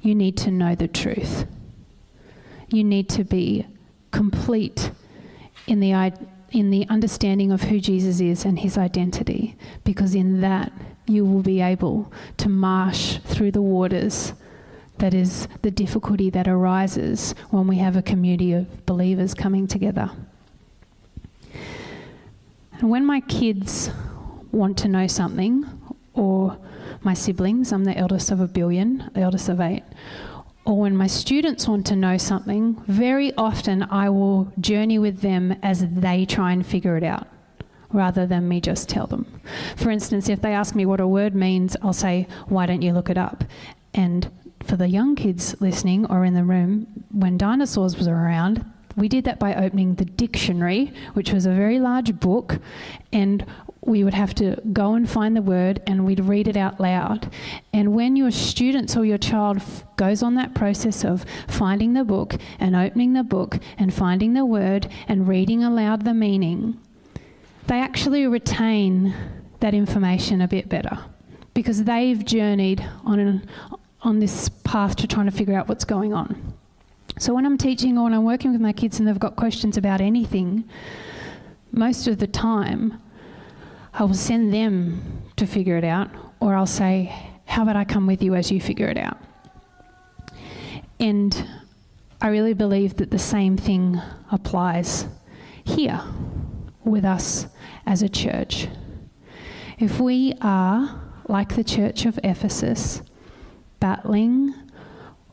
you 0.00 0.14
need 0.14 0.36
to 0.36 0.50
know 0.50 0.76
the 0.76 0.88
truth. 0.88 1.44
You 2.70 2.84
need 2.84 3.08
to 3.10 3.24
be 3.24 3.66
complete 4.12 4.92
in 5.66 5.80
the 5.80 5.92
in 6.54 6.70
the 6.70 6.86
understanding 6.88 7.50
of 7.50 7.62
who 7.62 7.80
Jesus 7.80 8.20
is 8.20 8.44
and 8.44 8.60
his 8.60 8.78
identity, 8.78 9.56
because 9.82 10.14
in 10.14 10.40
that 10.40 10.72
you 11.06 11.24
will 11.24 11.42
be 11.42 11.60
able 11.60 12.12
to 12.38 12.48
march 12.48 13.18
through 13.18 13.50
the 13.50 13.60
waters. 13.60 14.32
That 14.98 15.12
is 15.12 15.48
the 15.62 15.72
difficulty 15.72 16.30
that 16.30 16.46
arises 16.46 17.34
when 17.50 17.66
we 17.66 17.78
have 17.78 17.96
a 17.96 18.02
community 18.02 18.52
of 18.52 18.86
believers 18.86 19.34
coming 19.34 19.66
together. 19.66 20.12
And 22.78 22.88
when 22.88 23.04
my 23.04 23.20
kids 23.20 23.90
want 24.52 24.78
to 24.78 24.88
know 24.88 25.08
something, 25.08 25.66
or 26.14 26.56
my 27.02 27.14
siblings, 27.14 27.72
I'm 27.72 27.84
the 27.84 27.98
eldest 27.98 28.30
of 28.30 28.40
a 28.40 28.46
billion, 28.46 29.10
the 29.14 29.20
eldest 29.20 29.48
of 29.48 29.60
eight, 29.60 29.82
or 30.64 30.78
when 30.78 30.96
my 30.96 31.06
students 31.06 31.68
want 31.68 31.86
to 31.86 31.96
know 31.96 32.16
something, 32.16 32.82
very 32.86 33.34
often 33.36 33.82
I 33.82 34.08
will 34.08 34.52
journey 34.58 34.98
with 34.98 35.20
them 35.20 35.56
as 35.62 35.86
they 35.86 36.24
try 36.24 36.52
and 36.52 36.66
figure 36.66 36.96
it 36.96 37.02
out 37.02 37.28
rather 37.92 38.26
than 38.26 38.48
me 38.48 38.60
just 38.60 38.88
tell 38.88 39.06
them. 39.06 39.40
For 39.76 39.90
instance, 39.90 40.28
if 40.28 40.40
they 40.40 40.52
ask 40.52 40.74
me 40.74 40.84
what 40.84 41.00
a 41.00 41.06
word 41.06 41.34
means, 41.34 41.76
I'll 41.82 41.92
say, 41.92 42.26
Why 42.48 42.66
don't 42.66 42.82
you 42.82 42.92
look 42.92 43.08
it 43.08 43.18
up? 43.18 43.44
And 43.92 44.30
for 44.64 44.76
the 44.76 44.88
young 44.88 45.14
kids 45.14 45.54
listening 45.60 46.06
or 46.06 46.24
in 46.24 46.34
the 46.34 46.44
room, 46.44 47.04
when 47.10 47.38
dinosaurs 47.38 47.96
was 47.96 48.08
around, 48.08 48.64
we 48.96 49.08
did 49.08 49.24
that 49.24 49.38
by 49.38 49.54
opening 49.54 49.94
the 49.94 50.04
dictionary, 50.04 50.92
which 51.14 51.32
was 51.32 51.46
a 51.46 51.52
very 51.52 51.80
large 51.80 52.18
book, 52.20 52.58
and 53.12 53.44
we 53.86 54.02
would 54.02 54.14
have 54.14 54.34
to 54.34 54.60
go 54.72 54.94
and 54.94 55.08
find 55.08 55.36
the 55.36 55.42
word 55.42 55.82
and 55.86 56.04
we'd 56.04 56.20
read 56.20 56.48
it 56.48 56.56
out 56.56 56.80
loud. 56.80 57.30
And 57.72 57.94
when 57.94 58.16
your 58.16 58.30
students 58.30 58.96
or 58.96 59.04
your 59.04 59.18
child 59.18 59.58
f- 59.58 59.84
goes 59.96 60.22
on 60.22 60.34
that 60.36 60.54
process 60.54 61.04
of 61.04 61.24
finding 61.46 61.92
the 61.92 62.04
book 62.04 62.36
and 62.58 62.74
opening 62.74 63.12
the 63.12 63.22
book 63.22 63.58
and 63.78 63.92
finding 63.92 64.34
the 64.34 64.44
word 64.44 64.88
and 65.06 65.28
reading 65.28 65.62
aloud 65.62 66.04
the 66.04 66.14
meaning, 66.14 66.80
they 67.66 67.78
actually 67.80 68.26
retain 68.26 69.14
that 69.60 69.74
information 69.74 70.40
a 70.40 70.48
bit 70.48 70.68
better 70.68 70.98
because 71.52 71.84
they've 71.84 72.24
journeyed 72.24 72.86
on, 73.04 73.18
an, 73.18 73.48
on 74.00 74.18
this 74.18 74.48
path 74.48 74.96
to 74.96 75.06
trying 75.06 75.26
to 75.26 75.32
figure 75.32 75.54
out 75.54 75.68
what's 75.68 75.84
going 75.84 76.12
on. 76.12 76.54
So 77.18 77.32
when 77.32 77.46
I'm 77.46 77.58
teaching 77.58 77.96
or 77.96 78.04
when 78.04 78.14
I'm 78.14 78.24
working 78.24 78.52
with 78.52 78.60
my 78.60 78.72
kids 78.72 78.98
and 78.98 79.06
they've 79.06 79.18
got 79.18 79.36
questions 79.36 79.76
about 79.76 80.00
anything, 80.00 80.64
most 81.70 82.06
of 82.08 82.18
the 82.18 82.26
time 82.26 83.00
I 83.96 84.02
will 84.02 84.14
send 84.14 84.52
them 84.52 85.22
to 85.36 85.46
figure 85.46 85.76
it 85.76 85.84
out, 85.84 86.10
or 86.40 86.54
I'll 86.56 86.66
say, 86.66 87.14
How 87.46 87.62
about 87.62 87.76
I 87.76 87.84
come 87.84 88.06
with 88.06 88.22
you 88.22 88.34
as 88.34 88.50
you 88.50 88.60
figure 88.60 88.88
it 88.88 88.98
out? 88.98 89.18
And 90.98 91.48
I 92.20 92.28
really 92.28 92.54
believe 92.54 92.96
that 92.96 93.10
the 93.10 93.18
same 93.18 93.56
thing 93.56 94.00
applies 94.32 95.06
here. 95.64 96.00
with 96.84 97.04
us 97.04 97.46
as 97.86 98.02
a 98.02 98.08
church. 98.08 98.68
If 99.78 99.98
we 99.98 100.34
are, 100.42 101.00
like 101.28 101.56
the 101.56 101.64
church 101.64 102.04
of 102.04 102.18
Ephesus, 102.22 103.00
battling 103.80 104.54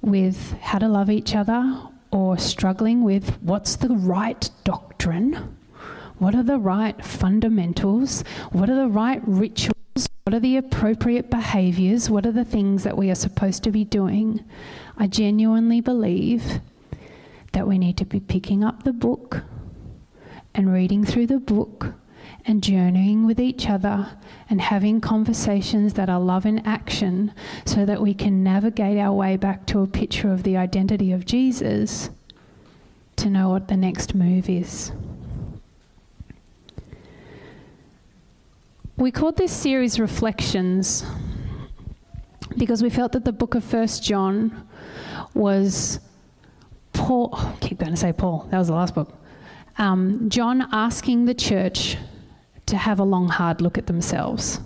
with 0.02 0.54
how 0.62 0.80
to 0.80 0.88
love 0.88 1.10
each 1.10 1.36
other 1.36 1.90
or 2.10 2.38
struggling 2.38 3.04
with 3.04 3.38
what's 3.42 3.76
the 3.76 3.90
right 3.90 4.50
doctrine, 4.64 5.58
what 6.22 6.36
are 6.36 6.44
the 6.44 6.60
right 6.60 7.04
fundamentals, 7.04 8.24
what 8.52 8.70
are 8.70 8.76
the 8.76 8.88
right 8.88 9.24
rituals, 9.26 10.08
what 10.24 10.36
are 10.36 10.40
the 10.40 10.56
appropriate 10.56 11.32
behaviors, 11.32 12.12
what 12.12 12.28
are 12.28 12.32
the 12.32 12.46
things 12.46 12.84
that 12.84 12.96
we 12.96 13.10
are 13.10 13.16
supposed 13.16 13.64
to 13.64 13.72
be 13.72 13.84
doing, 13.84 14.46
I 14.98 15.08
genuinely 15.08 15.82
believe 15.82 16.62
that 17.54 17.68
we 17.68 17.80
need 17.80 17.98
to 17.98 18.06
be 18.06 18.20
picking 18.20 18.64
up 18.64 18.84
the 18.84 18.94
book 18.94 19.42
and 20.54 20.72
reading 20.72 21.04
through 21.04 21.26
the 21.26 21.40
book 21.40 21.96
and 22.46 22.62
journeying 22.62 23.26
with 23.26 23.40
each 23.40 23.68
other 23.68 24.16
and 24.48 24.62
having 24.62 25.02
conversations 25.02 25.96
that 25.96 26.08
are 26.08 26.20
love 26.20 26.46
in 26.46 26.60
action 26.60 27.34
so 27.66 27.84
that 27.84 28.00
we 28.00 28.14
can 28.14 28.44
navigate 28.44 29.00
our 29.00 29.14
way 29.14 29.38
back 29.38 29.66
to 29.66 29.80
a 29.80 29.88
picture 29.88 30.32
of 30.32 30.44
the 30.44 30.56
identity 30.56 31.12
of 31.12 31.26
Jesus 31.26 32.12
to 33.16 33.28
know 33.28 33.50
what 33.50 33.70
the 33.70 33.78
next 33.78 34.14
move 34.14 34.48
is. 34.48 34.92
We 39.02 39.10
called 39.10 39.36
this 39.36 39.52
series 39.52 40.00
Reflections 40.00 41.04
because 42.56 42.84
we 42.84 42.92
felt 42.92 43.14
that 43.14 43.26
the 43.26 43.32
book 43.32 43.56
of 43.56 43.64
First 43.64 44.04
John 44.04 44.68
was 45.34 46.00
Paul, 46.94 47.32
oh, 47.34 47.56
I 47.56 47.66
keep 47.66 47.80
going 47.80 47.94
to 47.94 47.98
say 47.98 48.14
Paul, 48.14 48.48
that 48.52 48.60
was 48.60 48.68
the 48.68 48.76
last 48.76 48.94
book. 48.94 49.12
Um, 49.80 50.30
John 50.30 50.68
asking 50.72 51.26
the 51.26 51.34
church 51.34 51.98
to 52.68 52.78
have 52.78 53.00
a 53.00 53.04
long, 53.04 53.28
hard 53.28 53.60
look 53.60 53.80
at 53.80 53.88
themselves. 53.88 54.60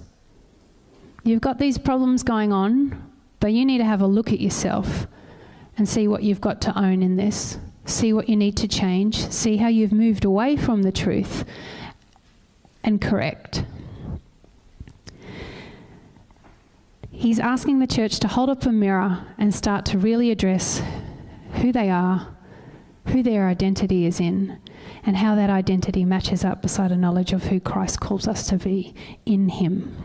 You've 1.24 1.40
got 1.40 1.58
these 1.58 1.78
problems 1.78 2.22
going 2.22 2.52
on, 2.52 3.10
but 3.40 3.54
you 3.54 3.64
need 3.64 3.78
to 3.78 3.86
have 3.86 4.02
a 4.02 4.08
look 4.08 4.34
at 4.34 4.42
yourself 4.42 5.08
and 5.78 5.88
see 5.88 6.10
what 6.10 6.24
you've 6.24 6.42
got 6.42 6.60
to 6.64 6.78
own 6.78 7.02
in 7.04 7.16
this. 7.16 7.58
See 7.86 8.12
what 8.12 8.28
you 8.28 8.36
need 8.36 8.58
to 8.58 8.68
change. 8.68 9.30
See 9.30 9.56
how 9.56 9.70
you've 9.70 9.94
moved 9.94 10.26
away 10.26 10.58
from 10.58 10.84
the 10.84 10.92
truth 10.92 11.46
and 12.84 13.00
correct. 13.00 13.64
He's 17.18 17.40
asking 17.40 17.80
the 17.80 17.88
church 17.88 18.20
to 18.20 18.28
hold 18.28 18.50
up 18.50 18.66
a 18.66 18.72
mirror 18.72 19.26
and 19.38 19.56
start 19.56 19.86
to 19.86 19.98
really 19.98 20.32
address 20.32 20.82
who 21.54 21.72
they 21.72 21.90
are, 21.90 22.36
who 23.08 23.24
their 23.24 23.48
identity 23.48 24.06
is 24.06 24.20
in, 24.20 24.60
and 25.06 25.16
how 25.16 25.34
that 25.36 25.50
identity 25.50 26.04
matches 26.04 26.44
up 26.44 26.62
beside 26.62 26.92
a 26.92 26.98
knowledge 26.98 27.32
of 27.32 27.46
who 27.46 27.62
Christ 27.62 28.02
calls 28.02 28.28
us 28.28 28.48
to 28.48 28.58
be 28.58 28.94
in 29.26 29.48
Him. 29.48 30.04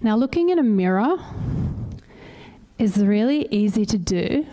Now, 0.00 0.16
looking 0.16 0.50
in 0.50 0.58
a 0.58 0.64
mirror 0.64 1.16
is 2.76 2.98
really 2.98 3.46
easy 3.50 3.86
to 3.86 3.96
do 3.96 4.44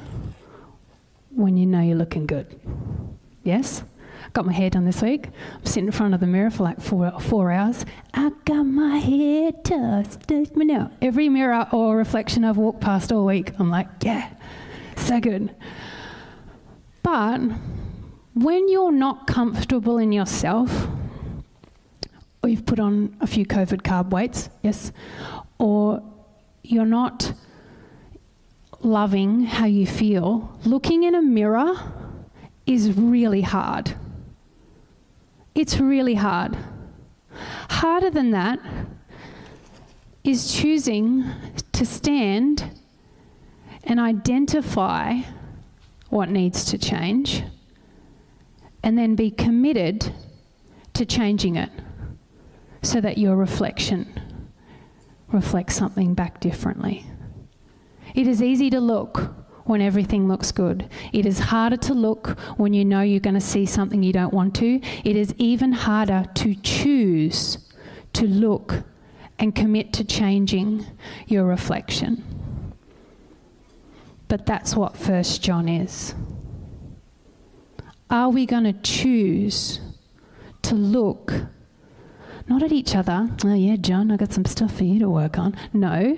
when 1.32 1.58
you 1.58 1.66
know 1.66 1.82
you're 1.82 1.98
looking 1.98 2.28
good. 2.28 2.60
Yes? 3.44 3.84
Got 4.34 4.46
my 4.46 4.54
hair 4.54 4.70
done 4.70 4.86
this 4.86 5.02
week. 5.02 5.28
I'm 5.56 5.66
sitting 5.66 5.88
in 5.88 5.92
front 5.92 6.14
of 6.14 6.20
the 6.20 6.28
mirror 6.28 6.52
for 6.52 6.64
like 6.64 6.80
four, 6.80 7.12
four 7.20 7.52
hours. 7.52 7.86
I 8.14 8.32
got 8.46 8.64
my 8.64 8.98
hair 8.98 9.52
me 10.56 10.66
now. 10.66 10.92
Every 11.02 11.30
mirror 11.30 11.68
or 11.72 11.98
reflection 11.98 12.44
I've 12.44 12.58
walked 12.58 12.82
past 12.82 13.12
all 13.12 13.26
week, 13.26 13.54
I'm 13.60 13.70
like, 13.70 13.88
yeah, 14.04 14.30
so 14.96 15.20
good. 15.20 15.56
But 17.02 17.40
when 18.34 18.70
you're 18.70 18.92
not 18.92 19.26
comfortable 19.26 19.98
in 19.98 20.12
yourself, 20.12 20.88
or 22.44 22.50
you've 22.50 22.66
put 22.66 22.80
on 22.80 23.16
a 23.22 23.28
few 23.28 23.46
COVID 23.46 23.82
carb 23.82 24.12
weights, 24.12 24.50
yes, 24.62 24.92
or 25.58 26.04
you're 26.64 26.86
not 26.86 27.34
loving 28.82 29.46
how 29.46 29.66
you 29.66 29.88
feel, 29.88 30.58
looking 30.66 31.04
in 31.04 31.16
a 31.16 31.22
mirror 31.22 31.76
is 32.66 32.94
really 32.98 33.42
hard. 33.42 33.96
It's 35.60 35.78
really 35.78 36.16
hard. 36.16 36.58
Harder 37.70 38.10
than 38.10 38.32
that 38.32 38.62
is 40.24 40.54
choosing 40.54 41.26
to 41.74 41.86
stand 41.86 42.80
and 43.84 44.00
identify 44.00 45.18
what 46.08 46.30
needs 46.30 46.64
to 46.64 46.78
change 46.78 47.44
and 48.84 48.98
then 48.98 49.16
be 49.16 49.30
committed 49.32 50.14
to 50.94 51.06
changing 51.06 51.58
it 51.58 51.72
so 52.82 53.02
that 53.02 53.18
your 53.18 53.36
reflection 53.36 54.08
reflects 55.28 55.76
something 55.76 56.14
back 56.14 56.40
differently. 56.40 57.06
It 58.16 58.28
is 58.28 58.42
easy 58.42 58.70
to 58.70 58.80
look 58.80 59.34
when 59.70 59.82
everything 59.82 60.28
looks 60.28 60.52
good. 60.52 60.90
It 61.14 61.26
is 61.26 61.38
harder 61.40 61.78
to 61.78 61.94
look 61.94 62.40
when 62.58 62.74
you 62.74 62.84
know 62.84 63.02
you're 63.02 63.20
going 63.20 63.36
to 63.36 63.42
see 63.42 63.66
something 63.66 64.02
you 64.02 64.12
don't 64.12 64.34
want 64.34 64.56
to. 64.56 64.82
It 65.06 65.16
is 65.16 65.34
even 65.38 65.72
harder 65.72 66.26
to 66.36 66.56
choose 66.56 67.60
to 68.14 68.26
look 68.28 68.84
and 69.38 69.54
commit 69.54 69.94
to 69.94 70.04
changing 70.04 70.86
your 71.28 71.46
reflection. 71.46 72.24
But 74.28 74.48
that's 74.48 74.76
what 74.76 74.98
First 74.98 75.44
John 75.44 75.70
is. 75.70 76.16
Are 78.10 78.30
we 78.30 78.48
going 78.48 78.64
to 78.64 78.74
choose 78.74 79.80
to 80.64 80.74
look 80.74 81.32
not 82.48 82.64
at 82.64 82.72
each 82.72 82.96
other? 82.96 83.30
Oh, 83.46 83.54
yeah, 83.54 83.76
John, 83.76 84.12
I 84.12 84.18
got 84.18 84.34
some 84.34 84.46
stuff 84.46 84.76
for 84.76 84.84
you 84.84 84.98
to 85.00 85.10
work 85.10 85.38
on. 85.38 85.56
No, 85.74 86.18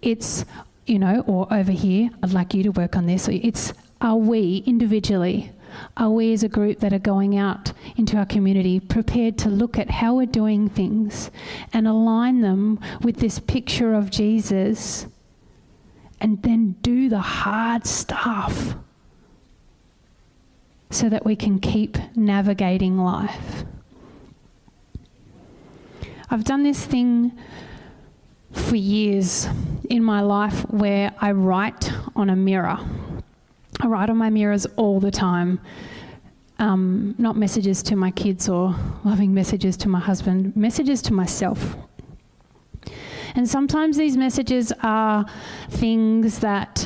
it's 0.00 0.46
you 0.86 0.98
know, 0.98 1.24
or 1.26 1.52
over 1.52 1.72
here, 1.72 2.10
I'd 2.22 2.32
like 2.32 2.54
you 2.54 2.62
to 2.64 2.70
work 2.70 2.96
on 2.96 3.06
this. 3.06 3.28
It's 3.28 3.72
are 4.00 4.16
we 4.16 4.62
individually, 4.66 5.50
are 5.96 6.10
we 6.10 6.32
as 6.32 6.42
a 6.42 6.48
group 6.48 6.80
that 6.80 6.92
are 6.92 6.98
going 6.98 7.36
out 7.36 7.72
into 7.96 8.16
our 8.16 8.26
community 8.26 8.78
prepared 8.78 9.38
to 9.38 9.48
look 9.48 9.78
at 9.78 9.90
how 9.90 10.14
we're 10.14 10.26
doing 10.26 10.68
things 10.68 11.30
and 11.72 11.88
align 11.88 12.40
them 12.40 12.78
with 13.02 13.16
this 13.16 13.38
picture 13.38 13.94
of 13.94 14.10
Jesus 14.10 15.06
and 16.20 16.42
then 16.42 16.76
do 16.82 17.08
the 17.08 17.20
hard 17.20 17.86
stuff 17.86 18.74
so 20.90 21.08
that 21.08 21.24
we 21.24 21.34
can 21.36 21.58
keep 21.58 21.98
navigating 22.14 22.98
life? 22.98 23.64
I've 26.30 26.44
done 26.44 26.62
this 26.64 26.84
thing 26.84 27.32
for 28.52 28.76
years 28.76 29.48
in 29.90 30.02
my 30.02 30.20
life 30.20 30.62
where 30.70 31.12
I 31.20 31.32
write 31.32 31.90
on 32.14 32.30
a 32.30 32.36
mirror. 32.36 32.78
I 33.80 33.86
write 33.86 34.10
on 34.10 34.16
my 34.16 34.30
mirrors 34.30 34.66
all 34.76 35.00
the 35.00 35.10
time. 35.10 35.60
Um, 36.58 37.14
not 37.18 37.36
messages 37.36 37.82
to 37.84 37.96
my 37.96 38.10
kids 38.10 38.48
or 38.48 38.74
loving 39.04 39.34
messages 39.34 39.76
to 39.78 39.88
my 39.88 40.00
husband, 40.00 40.56
messages 40.56 41.02
to 41.02 41.12
myself. 41.12 41.76
And 43.34 43.46
sometimes 43.46 43.98
these 43.98 44.16
messages 44.16 44.72
are 44.82 45.26
things 45.68 46.38
that 46.38 46.85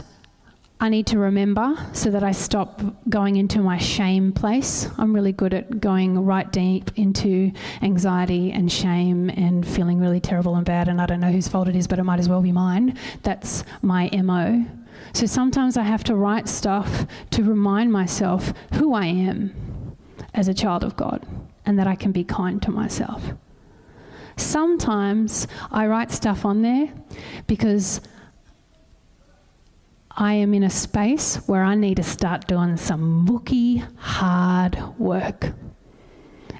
I 0.82 0.88
need 0.88 1.06
to 1.08 1.18
remember 1.18 1.74
so 1.92 2.10
that 2.10 2.24
I 2.24 2.32
stop 2.32 2.80
going 3.10 3.36
into 3.36 3.60
my 3.60 3.76
shame 3.76 4.32
place. 4.32 4.88
I'm 4.96 5.14
really 5.14 5.32
good 5.32 5.52
at 5.52 5.78
going 5.78 6.24
right 6.24 6.50
deep 6.50 6.90
into 6.96 7.52
anxiety 7.82 8.50
and 8.50 8.72
shame 8.72 9.28
and 9.28 9.66
feeling 9.68 10.00
really 10.00 10.20
terrible 10.20 10.56
and 10.56 10.64
bad, 10.64 10.88
and 10.88 10.98
I 10.98 11.04
don't 11.04 11.20
know 11.20 11.30
whose 11.30 11.48
fault 11.48 11.68
it 11.68 11.76
is, 11.76 11.86
but 11.86 11.98
it 11.98 12.04
might 12.04 12.18
as 12.18 12.30
well 12.30 12.40
be 12.40 12.50
mine. 12.50 12.96
That's 13.22 13.62
my 13.82 14.08
MO. 14.22 14.64
So 15.12 15.26
sometimes 15.26 15.76
I 15.76 15.82
have 15.82 16.02
to 16.04 16.14
write 16.14 16.48
stuff 16.48 17.06
to 17.32 17.42
remind 17.44 17.92
myself 17.92 18.54
who 18.72 18.94
I 18.94 19.04
am 19.04 19.96
as 20.32 20.48
a 20.48 20.54
child 20.54 20.82
of 20.82 20.96
God 20.96 21.26
and 21.66 21.78
that 21.78 21.86
I 21.86 21.94
can 21.94 22.10
be 22.10 22.24
kind 22.24 22.62
to 22.62 22.70
myself. 22.70 23.22
Sometimes 24.36 25.46
I 25.70 25.86
write 25.86 26.10
stuff 26.10 26.46
on 26.46 26.62
there 26.62 26.88
because 27.46 28.00
I 30.16 30.34
am 30.34 30.54
in 30.54 30.64
a 30.64 30.70
space 30.70 31.36
where 31.46 31.62
I 31.62 31.74
need 31.74 31.96
to 31.96 32.02
start 32.02 32.46
doing 32.48 32.76
some 32.76 33.24
booky, 33.24 33.84
hard 33.96 34.98
work. 34.98 35.52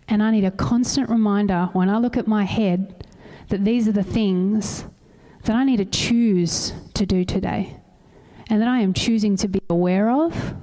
And 0.09 0.23
I 0.23 0.31
need 0.31 0.45
a 0.45 0.51
constant 0.51 1.11
reminder 1.11 1.69
when 1.73 1.89
I 1.89 1.99
look 1.99 2.17
at 2.17 2.27
my 2.27 2.45
head 2.45 3.07
that 3.49 3.65
these 3.65 3.89
are 3.89 3.93
the 3.93 4.05
things 4.05 4.85
that 5.45 5.57
I 5.57 5.65
need 5.65 5.79
to 5.79 5.85
choose 5.85 6.73
to 6.95 7.05
do 7.05 7.25
today 7.25 7.77
and 8.49 8.61
that 8.61 8.69
I 8.69 8.81
am 8.81 8.93
choosing 8.93 9.37
to 9.37 9.49
be 9.49 9.61
aware 9.69 10.11
of 10.11 10.55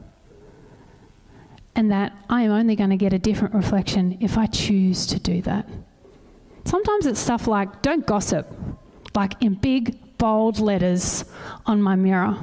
and 1.75 1.91
that 1.91 2.13
I 2.29 2.41
am 2.43 2.51
only 2.51 2.75
going 2.75 2.89
to 2.89 2.97
get 2.97 3.13
a 3.13 3.19
different 3.19 3.53
reflection 3.53 4.17
if 4.21 4.37
I 4.37 4.47
choose 4.47 5.05
to 5.07 5.19
do 5.19 5.41
that. 5.43 5.69
Sometimes 6.65 7.05
it's 7.05 7.19
stuff 7.19 7.47
like 7.47 7.81
don't 7.81 8.05
gossip, 8.05 8.51
like 9.15 9.41
in 9.41 9.53
big, 9.53 9.97
bold 10.17 10.59
letters 10.59 11.25
on 11.65 11.81
my 11.81 11.95
mirror. 11.95 12.37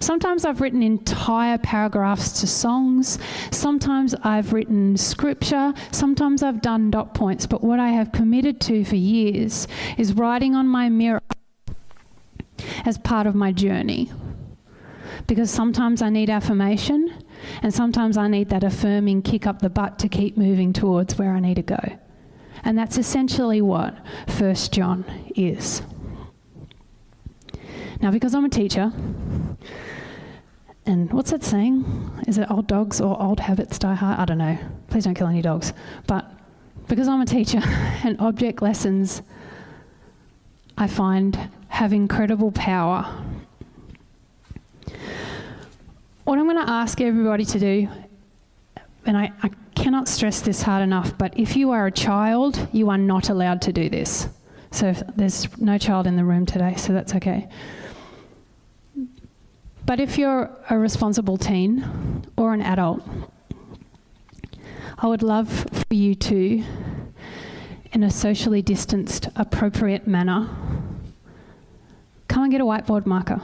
Sometimes 0.00 0.44
I've 0.44 0.60
written 0.60 0.82
entire 0.82 1.58
paragraphs 1.58 2.40
to 2.40 2.46
songs. 2.46 3.18
Sometimes 3.50 4.14
I've 4.22 4.52
written 4.52 4.96
scripture. 4.96 5.74
Sometimes 5.90 6.42
I've 6.42 6.62
done 6.62 6.90
dot 6.90 7.14
points. 7.14 7.46
But 7.46 7.62
what 7.62 7.80
I 7.80 7.88
have 7.88 8.12
committed 8.12 8.60
to 8.62 8.84
for 8.84 8.96
years 8.96 9.66
is 9.98 10.12
writing 10.14 10.54
on 10.54 10.68
my 10.68 10.88
mirror 10.88 11.22
as 12.84 12.98
part 12.98 13.26
of 13.26 13.34
my 13.34 13.52
journey. 13.52 14.12
Because 15.26 15.50
sometimes 15.50 16.02
I 16.02 16.10
need 16.10 16.28
affirmation, 16.28 17.12
and 17.62 17.72
sometimes 17.72 18.16
I 18.16 18.28
need 18.28 18.50
that 18.50 18.62
affirming 18.62 19.22
kick 19.22 19.46
up 19.46 19.60
the 19.60 19.70
butt 19.70 19.98
to 20.00 20.08
keep 20.08 20.36
moving 20.36 20.72
towards 20.72 21.18
where 21.18 21.32
I 21.32 21.40
need 21.40 21.54
to 21.54 21.62
go. 21.62 21.98
And 22.62 22.78
that's 22.78 22.98
essentially 22.98 23.60
what 23.60 23.96
First 24.28 24.72
John 24.72 25.04
is. 25.34 25.82
Now, 28.00 28.10
because 28.10 28.34
I'm 28.34 28.44
a 28.44 28.48
teacher, 28.48 28.92
and 30.86 31.12
what's 31.12 31.30
that 31.30 31.42
saying? 31.42 31.84
Is 32.26 32.38
it 32.38 32.50
old 32.50 32.66
dogs 32.66 33.00
or 33.00 33.20
old 33.20 33.40
habits 33.40 33.78
die 33.78 33.94
hard? 33.94 34.18
I 34.18 34.24
don't 34.24 34.38
know. 34.38 34.58
Please 34.88 35.04
don't 35.04 35.14
kill 35.14 35.28
any 35.28 35.40
dogs. 35.42 35.72
But 36.06 36.30
because 36.88 37.08
I'm 37.08 37.20
a 37.20 37.26
teacher 37.26 37.60
and 38.04 38.20
object 38.20 38.60
lessons, 38.60 39.22
I 40.76 40.86
find 40.86 41.38
have 41.68 41.92
incredible 41.92 42.52
power. 42.52 43.04
What 46.24 46.38
I'm 46.38 46.44
going 46.44 46.64
to 46.64 46.70
ask 46.70 47.00
everybody 47.00 47.44
to 47.44 47.58
do, 47.58 47.88
and 49.06 49.16
I, 49.16 49.32
I 49.42 49.50
cannot 49.74 50.08
stress 50.08 50.40
this 50.40 50.62
hard 50.62 50.82
enough, 50.82 51.16
but 51.18 51.38
if 51.38 51.56
you 51.56 51.70
are 51.70 51.86
a 51.86 51.92
child, 51.92 52.68
you 52.72 52.90
are 52.90 52.98
not 52.98 53.28
allowed 53.28 53.62
to 53.62 53.72
do 53.72 53.88
this. 53.88 54.28
So 54.70 54.92
there's 55.16 55.56
no 55.58 55.78
child 55.78 56.06
in 56.06 56.16
the 56.16 56.24
room 56.24 56.46
today, 56.46 56.74
so 56.76 56.92
that's 56.92 57.14
okay. 57.14 57.48
But 59.86 60.00
if 60.00 60.16
you're 60.16 60.50
a 60.70 60.78
responsible 60.78 61.36
teen 61.36 62.24
or 62.36 62.54
an 62.54 62.62
adult, 62.62 63.02
I 64.96 65.06
would 65.06 65.22
love 65.22 65.66
for 65.70 65.94
you 65.94 66.14
to, 66.14 66.64
in 67.92 68.02
a 68.02 68.10
socially 68.10 68.62
distanced, 68.62 69.28
appropriate 69.36 70.06
manner, 70.06 70.48
come 72.28 72.44
and 72.44 72.52
get 72.52 72.60
a 72.60 72.64
whiteboard 72.64 73.04
marker. 73.04 73.40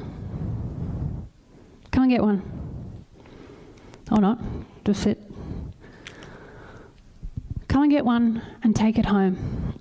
Come 1.90 2.04
and 2.04 2.10
get 2.10 2.22
one. 2.22 2.42
Or 4.10 4.20
not, 4.20 4.40
just 4.84 5.02
sit. 5.02 5.20
Come 7.68 7.82
and 7.82 7.90
get 7.90 8.04
one 8.04 8.42
and 8.62 8.74
take 8.74 8.98
it 8.98 9.06
home. 9.06 9.74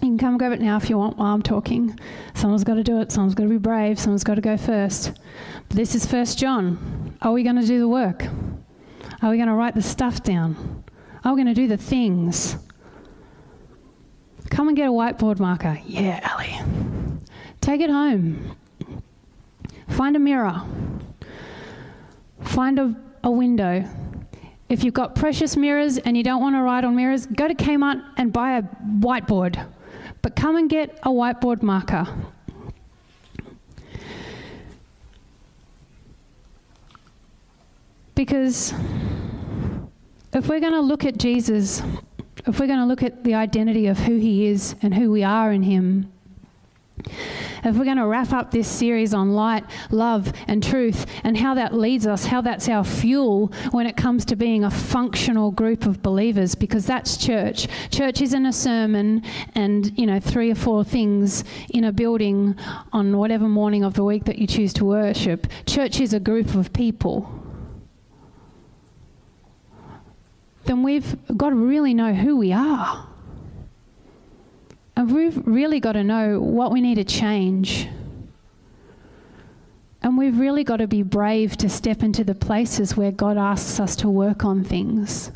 You 0.00 0.08
can 0.08 0.18
come 0.18 0.38
grab 0.38 0.52
it 0.52 0.60
now 0.60 0.76
if 0.76 0.90
you 0.90 0.98
want 0.98 1.16
while 1.16 1.34
I'm 1.34 1.42
talking. 1.42 1.98
Someone's 2.38 2.62
got 2.62 2.74
to 2.74 2.84
do 2.84 3.00
it. 3.00 3.10
Someone's 3.10 3.34
got 3.34 3.42
to 3.42 3.48
be 3.48 3.58
brave. 3.58 3.98
Someone's 3.98 4.22
got 4.22 4.36
to 4.36 4.40
go 4.40 4.56
first. 4.56 5.18
But 5.66 5.76
this 5.76 5.96
is 5.96 6.06
First 6.06 6.38
John. 6.38 7.16
Are 7.20 7.32
we 7.32 7.42
going 7.42 7.56
to 7.56 7.66
do 7.66 7.80
the 7.80 7.88
work? 7.88 8.24
Are 9.22 9.30
we 9.30 9.38
going 9.38 9.48
to 9.48 9.54
write 9.54 9.74
the 9.74 9.82
stuff 9.82 10.22
down? 10.22 10.84
Are 11.24 11.34
we 11.34 11.42
going 11.42 11.52
to 11.52 11.60
do 11.60 11.66
the 11.66 11.76
things? 11.76 12.56
Come 14.50 14.68
and 14.68 14.76
get 14.76 14.88
a 14.88 14.92
whiteboard 14.92 15.40
marker. 15.40 15.80
Yeah, 15.84 16.20
Ali. 16.32 16.60
Take 17.60 17.80
it 17.80 17.90
home. 17.90 18.56
Find 19.88 20.14
a 20.14 20.20
mirror. 20.20 20.62
Find 22.42 22.78
a, 22.78 22.94
a 23.24 23.32
window. 23.32 23.84
If 24.68 24.84
you've 24.84 24.94
got 24.94 25.16
precious 25.16 25.56
mirrors 25.56 25.98
and 25.98 26.16
you 26.16 26.22
don't 26.22 26.40
want 26.40 26.54
to 26.54 26.62
write 26.62 26.84
on 26.84 26.94
mirrors, 26.94 27.26
go 27.26 27.48
to 27.48 27.54
Kmart 27.54 28.00
and 28.16 28.32
buy 28.32 28.58
a 28.58 28.62
whiteboard. 28.62 29.66
But 30.22 30.36
come 30.36 30.56
and 30.56 30.68
get 30.68 30.98
a 31.02 31.10
whiteboard 31.10 31.62
marker. 31.62 32.06
Because 38.14 38.74
if 40.32 40.48
we're 40.48 40.60
going 40.60 40.72
to 40.72 40.80
look 40.80 41.04
at 41.04 41.18
Jesus, 41.18 41.82
if 42.46 42.58
we're 42.58 42.66
going 42.66 42.80
to 42.80 42.84
look 42.84 43.02
at 43.02 43.22
the 43.22 43.34
identity 43.34 43.86
of 43.86 43.98
who 43.98 44.18
he 44.18 44.46
is 44.46 44.74
and 44.82 44.94
who 44.94 45.10
we 45.10 45.22
are 45.22 45.52
in 45.52 45.62
him, 45.62 46.12
if 47.64 47.76
we're 47.76 47.84
going 47.84 47.96
to 47.96 48.06
wrap 48.06 48.32
up 48.32 48.50
this 48.50 48.68
series 48.68 49.14
on 49.14 49.32
light, 49.32 49.64
love, 49.90 50.32
and 50.46 50.62
truth, 50.62 51.06
and 51.24 51.36
how 51.36 51.54
that 51.54 51.74
leads 51.74 52.06
us, 52.06 52.26
how 52.26 52.40
that's 52.40 52.68
our 52.68 52.84
fuel 52.84 53.52
when 53.70 53.86
it 53.86 53.96
comes 53.96 54.24
to 54.26 54.36
being 54.36 54.64
a 54.64 54.70
functional 54.70 55.50
group 55.50 55.86
of 55.86 56.02
believers, 56.02 56.54
because 56.54 56.86
that's 56.86 57.16
church. 57.16 57.68
Church 57.90 58.20
isn't 58.20 58.46
a 58.46 58.52
sermon 58.52 59.22
and, 59.54 59.96
you 59.98 60.06
know, 60.06 60.20
three 60.20 60.50
or 60.50 60.54
four 60.54 60.84
things 60.84 61.44
in 61.70 61.84
a 61.84 61.92
building 61.92 62.56
on 62.92 63.16
whatever 63.16 63.48
morning 63.48 63.84
of 63.84 63.94
the 63.94 64.04
week 64.04 64.24
that 64.24 64.38
you 64.38 64.46
choose 64.46 64.72
to 64.74 64.84
worship. 64.84 65.46
Church 65.66 66.00
is 66.00 66.12
a 66.12 66.20
group 66.20 66.54
of 66.54 66.72
people. 66.72 67.32
Then 70.64 70.82
we've 70.82 71.16
got 71.34 71.50
to 71.50 71.56
really 71.56 71.94
know 71.94 72.12
who 72.12 72.36
we 72.36 72.52
are. 72.52 73.07
And 74.98 75.12
we've 75.12 75.46
really 75.46 75.78
got 75.78 75.92
to 75.92 76.02
know 76.02 76.40
what 76.40 76.72
we 76.72 76.80
need 76.80 76.96
to 76.96 77.04
change. 77.04 77.86
And 80.02 80.18
we've 80.18 80.36
really 80.36 80.64
got 80.64 80.78
to 80.78 80.88
be 80.88 81.04
brave 81.04 81.56
to 81.58 81.68
step 81.68 82.02
into 82.02 82.24
the 82.24 82.34
places 82.34 82.96
where 82.96 83.12
God 83.12 83.38
asks 83.38 83.78
us 83.78 83.94
to 83.94 84.10
work 84.10 84.44
on 84.44 84.64
things. 84.64 85.30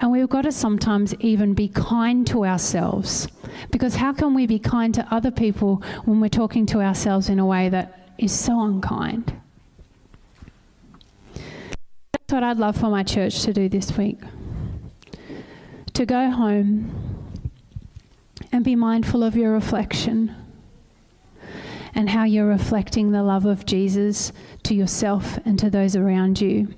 And 0.00 0.12
we've 0.12 0.28
got 0.28 0.42
to 0.42 0.52
sometimes 0.52 1.12
even 1.16 1.54
be 1.54 1.66
kind 1.66 2.24
to 2.28 2.44
ourselves. 2.44 3.26
Because 3.72 3.96
how 3.96 4.12
can 4.12 4.32
we 4.32 4.46
be 4.46 4.60
kind 4.60 4.94
to 4.94 5.12
other 5.12 5.32
people 5.32 5.82
when 6.04 6.20
we're 6.20 6.28
talking 6.28 6.64
to 6.66 6.80
ourselves 6.80 7.28
in 7.28 7.40
a 7.40 7.44
way 7.44 7.68
that 7.68 8.14
is 8.16 8.30
so 8.30 8.62
unkind? 8.62 9.34
That's 11.32 12.30
what 12.32 12.44
I'd 12.44 12.58
love 12.58 12.76
for 12.76 12.90
my 12.90 13.02
church 13.02 13.42
to 13.42 13.52
do 13.52 13.68
this 13.68 13.98
week. 13.98 14.20
To 15.94 16.06
go 16.06 16.30
home 16.30 17.11
and 18.52 18.64
be 18.64 18.76
mindful 18.76 19.24
of 19.24 19.34
your 19.34 19.52
reflection 19.52 20.34
and 21.94 22.10
how 22.10 22.24
you're 22.24 22.46
reflecting 22.46 23.10
the 23.10 23.22
love 23.22 23.44
of 23.44 23.66
Jesus 23.66 24.32
to 24.62 24.74
yourself 24.74 25.38
and 25.44 25.58
to 25.58 25.70
those 25.70 25.96
around 25.96 26.40
you. 26.40 26.74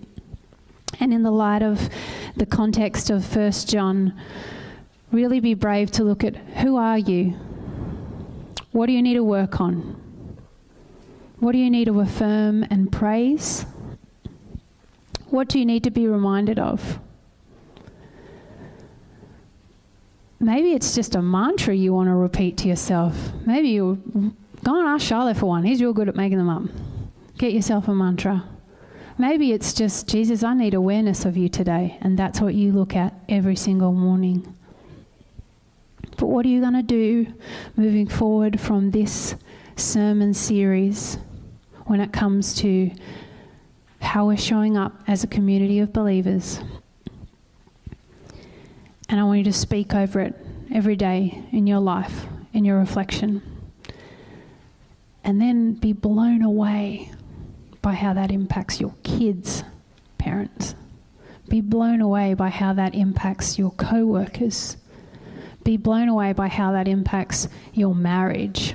And 1.00 1.12
in 1.12 1.22
the 1.22 1.30
light 1.30 1.62
of 1.62 1.88
the 2.36 2.46
context 2.46 3.10
of 3.10 3.34
1 3.34 3.52
John, 3.66 4.18
really 5.12 5.40
be 5.40 5.54
brave 5.54 5.90
to 5.92 6.04
look 6.04 6.24
at 6.24 6.36
who 6.36 6.76
are 6.76 6.98
you? 6.98 7.30
What 8.72 8.86
do 8.86 8.92
you 8.92 9.02
need 9.02 9.14
to 9.14 9.24
work 9.24 9.60
on? 9.60 10.00
What 11.38 11.52
do 11.52 11.58
you 11.58 11.70
need 11.70 11.86
to 11.86 12.00
affirm 12.00 12.64
and 12.64 12.90
praise? 12.90 13.66
What 15.26 15.48
do 15.48 15.58
you 15.58 15.66
need 15.66 15.84
to 15.84 15.90
be 15.90 16.06
reminded 16.06 16.58
of? 16.58 16.98
Maybe 20.44 20.72
it's 20.72 20.94
just 20.94 21.14
a 21.14 21.22
mantra 21.22 21.74
you 21.74 21.92
want 21.92 22.08
to 22.08 22.14
repeat 22.14 22.58
to 22.58 22.68
yourself. 22.68 23.16
Maybe 23.46 23.68
you 23.68 24.34
go 24.62 24.78
and 24.78 24.86
ask 24.86 25.06
Charlotte 25.06 25.36
for 25.36 25.46
one. 25.46 25.64
He's 25.64 25.80
real 25.80 25.92
good 25.92 26.08
at 26.08 26.16
making 26.16 26.38
them 26.38 26.48
up. 26.48 26.62
Get 27.38 27.52
yourself 27.52 27.88
a 27.88 27.94
mantra. 27.94 28.44
Maybe 29.16 29.52
it's 29.52 29.72
just, 29.72 30.08
Jesus, 30.08 30.42
I 30.42 30.54
need 30.54 30.74
awareness 30.74 31.24
of 31.24 31.36
you 31.36 31.48
today. 31.48 31.98
And 32.00 32.18
that's 32.18 32.40
what 32.40 32.54
you 32.54 32.72
look 32.72 32.94
at 32.96 33.14
every 33.28 33.56
single 33.56 33.92
morning. 33.92 34.54
But 36.16 36.26
what 36.26 36.44
are 36.46 36.48
you 36.48 36.60
going 36.60 36.74
to 36.74 36.82
do 36.82 37.32
moving 37.76 38.06
forward 38.06 38.60
from 38.60 38.90
this 38.90 39.36
sermon 39.76 40.34
series 40.34 41.18
when 41.86 42.00
it 42.00 42.12
comes 42.12 42.54
to 42.56 42.90
how 44.00 44.26
we're 44.26 44.36
showing 44.36 44.76
up 44.76 44.92
as 45.06 45.24
a 45.24 45.26
community 45.26 45.78
of 45.78 45.92
believers? 45.92 46.60
And 49.08 49.20
I 49.20 49.24
want 49.24 49.38
you 49.38 49.44
to 49.44 49.52
speak 49.52 49.94
over 49.94 50.20
it 50.20 50.34
every 50.72 50.96
day 50.96 51.42
in 51.52 51.66
your 51.66 51.80
life, 51.80 52.26
in 52.52 52.64
your 52.64 52.78
reflection. 52.78 53.42
And 55.22 55.40
then 55.40 55.74
be 55.74 55.92
blown 55.92 56.42
away 56.42 57.10
by 57.82 57.92
how 57.92 58.14
that 58.14 58.30
impacts 58.30 58.80
your 58.80 58.94
kids' 59.02 59.62
parents. 60.18 60.74
Be 61.48 61.60
blown 61.60 62.00
away 62.00 62.34
by 62.34 62.48
how 62.48 62.72
that 62.72 62.94
impacts 62.94 63.58
your 63.58 63.70
co 63.72 64.06
workers. 64.06 64.76
Be 65.62 65.76
blown 65.76 66.08
away 66.08 66.32
by 66.32 66.48
how 66.48 66.72
that 66.72 66.88
impacts 66.88 67.48
your 67.72 67.94
marriage. 67.94 68.74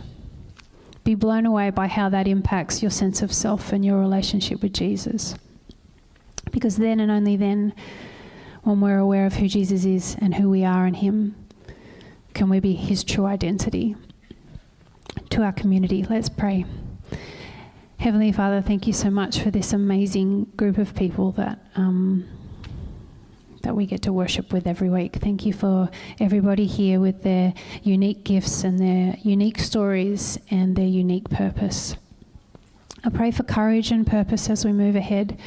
Be 1.03 1.15
blown 1.15 1.45
away 1.45 1.71
by 1.71 1.87
how 1.87 2.09
that 2.09 2.27
impacts 2.27 2.81
your 2.81 2.91
sense 2.91 3.21
of 3.21 3.33
self 3.33 3.71
and 3.71 3.83
your 3.83 3.99
relationship 3.99 4.61
with 4.61 4.73
Jesus. 4.73 5.35
Because 6.51 6.77
then 6.77 6.99
and 6.99 7.11
only 7.11 7.35
then 7.35 7.73
when 8.69 8.81
we're 8.81 8.99
aware 8.99 9.25
of 9.25 9.33
who 9.33 9.47
Jesus 9.47 9.83
is 9.83 10.15
and 10.21 10.35
who 10.35 10.47
we 10.47 10.63
are 10.63 10.85
in 10.85 10.93
Him, 10.93 11.35
can 12.35 12.49
we 12.49 12.59
be 12.59 12.73
His 12.73 13.03
true 13.03 13.25
identity 13.25 13.95
to 15.31 15.41
our 15.41 15.51
community? 15.51 16.05
Let's 16.07 16.29
pray. 16.29 16.65
Heavenly 17.97 18.31
Father, 18.31 18.61
thank 18.61 18.85
you 18.85 18.93
so 18.93 19.09
much 19.09 19.39
for 19.41 19.49
this 19.49 19.73
amazing 19.73 20.51
group 20.55 20.77
of 20.77 20.95
people 20.95 21.31
that. 21.33 21.59
Um, 21.75 22.27
that 23.63 23.75
we 23.75 23.85
get 23.85 24.03
to 24.03 24.13
worship 24.13 24.53
with 24.53 24.65
every 24.65 24.89
week. 24.89 25.17
Thank 25.17 25.45
you 25.45 25.51
for 25.51 25.89
everybody 26.17 26.65
here 26.65 27.01
with 27.01 27.23
their 27.23 27.53
unique 27.83 28.23
gifts 28.23 28.63
and 28.63 28.79
their 28.79 29.17
unique 29.21 29.59
stories 29.59 30.39
and 30.49 30.77
their 30.77 30.87
unique 30.87 31.29
purpose. 31.29 31.97
I 33.03 33.09
pray 33.09 33.31
for 33.31 33.43
courage 33.43 33.91
and 33.91 34.07
purpose 34.07 34.49
as 34.49 34.63
we 34.63 34.71
move 34.71 34.95
ahead. 34.95 35.37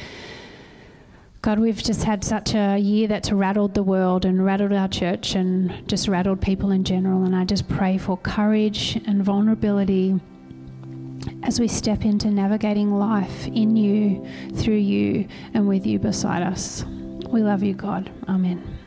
God, 1.43 1.59
we've 1.59 1.83
just 1.83 2.05
had 2.05 2.23
such 2.23 2.55
a 2.55 2.77
year 2.77 3.05
that's 3.05 3.29
rattled 3.29 3.73
the 3.73 3.83
world 3.83 4.23
and 4.23 4.45
rattled 4.45 4.71
our 4.71 4.87
church 4.87 5.35
and 5.35 5.85
just 5.89 6.07
rattled 6.07 6.39
people 6.39 6.71
in 6.71 6.85
general. 6.85 7.25
And 7.25 7.35
I 7.35 7.43
just 7.43 7.67
pray 7.67 7.97
for 7.97 8.15
courage 8.15 8.95
and 9.05 9.21
vulnerability 9.21 10.17
as 11.43 11.59
we 11.59 11.67
step 11.67 12.05
into 12.05 12.31
navigating 12.31 12.97
life 12.97 13.45
in 13.47 13.75
you, 13.75 14.25
through 14.55 14.77
you, 14.77 15.27
and 15.53 15.67
with 15.67 15.85
you 15.85 15.99
beside 15.99 16.43
us. 16.43 16.85
We 17.27 17.43
love 17.43 17.61
you, 17.61 17.73
God. 17.73 18.09
Amen. 18.29 18.82